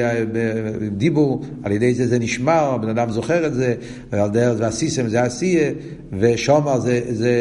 דיבור, 0.91 1.41
על 1.63 1.71
ידי 1.71 1.93
זה 1.93 2.07
זה 2.07 2.19
נשמר, 2.19 2.73
הבן 2.73 2.89
אדם 2.89 3.09
זוכר 3.09 3.47
את 3.47 3.53
זה, 3.53 3.75
ועל 4.11 4.29
דרך 4.29 4.53
זה 4.53 4.67
הסיסם 4.67 5.07
זה 5.07 5.23
עשייה, 5.23 5.71
ושומר 6.19 6.79
זה, 6.79 7.01
זה 7.09 7.31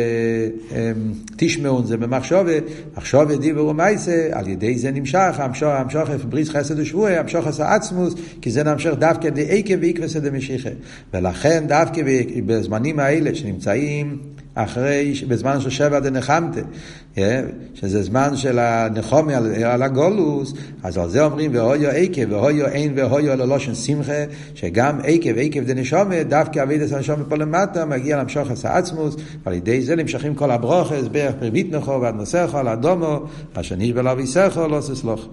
תשמעון 1.36 1.86
זה 1.86 1.96
במחשובה, 1.96 2.52
מחשובה 2.96 3.36
דיבור 3.36 3.68
ומייסה, 3.68 4.28
על 4.32 4.48
ידי 4.48 4.78
זה 4.78 4.90
נמשך, 4.90 5.40
המשוך 5.62 6.10
בריס 6.28 6.48
חסד 6.48 6.78
ושבועי, 6.78 7.16
המשוך 7.16 7.46
עשה 7.46 7.74
עצמוס, 7.74 8.14
כי 8.42 8.50
זה 8.50 8.62
נמשך 8.64 8.92
דווקא 8.98 9.28
דעקב 9.28 9.74
ועקבסא 9.80 10.18
דמשיחא. 10.18 10.70
ולכן 11.14 11.64
דווקא 11.66 12.02
בזמנים 12.46 12.98
האלה 12.98 13.34
שנמצאים 13.34 14.18
אחרי, 14.64 15.14
בזמן 15.28 15.60
של 15.60 15.70
שבע 15.70 16.00
דנחמתה, 16.00 16.60
שזה 17.74 18.02
זמן 18.02 18.36
של 18.36 18.58
הנחומי 18.58 19.34
על, 19.34 19.64
על 19.64 19.82
הגולוס, 19.82 20.54
אז 20.82 20.98
על 20.98 21.08
זה 21.08 21.24
אומרים 21.24 21.54
והויו 21.54 21.90
עקב, 21.90 22.32
והויו 22.32 22.66
אין 22.66 22.92
והויו 22.96 23.36
ללושן 23.36 23.74
שמחה, 23.74 24.24
שגם 24.54 24.98
עקב, 25.04 25.38
עקב 25.38 25.60
דנשומה, 25.60 26.22
דווקא 26.22 26.62
אבידס 26.62 26.92
הנשומה 26.92 27.24
פה 27.24 27.36
למטה, 27.36 27.84
מגיע 27.84 28.18
למשוך 28.22 28.50
עשה 28.50 28.76
עצמוס, 28.76 29.16
ועל 29.44 29.54
ידי 29.54 29.82
זה 29.82 29.96
נמשכים 29.96 30.34
כל 30.34 30.50
הברוכס, 30.50 31.08
בערך 31.12 31.34
פריבית 31.38 31.72
נכו 31.72 32.00
ועד 32.00 32.14
נוסחו, 32.14 32.58
על 32.58 32.68
אדומו, 32.68 33.20
אשר 33.54 33.74
נשבע 33.78 34.02
לו 34.02 34.16
ויסחו, 34.16 34.68
לא 34.68 34.80
ססלוך. 34.80 35.28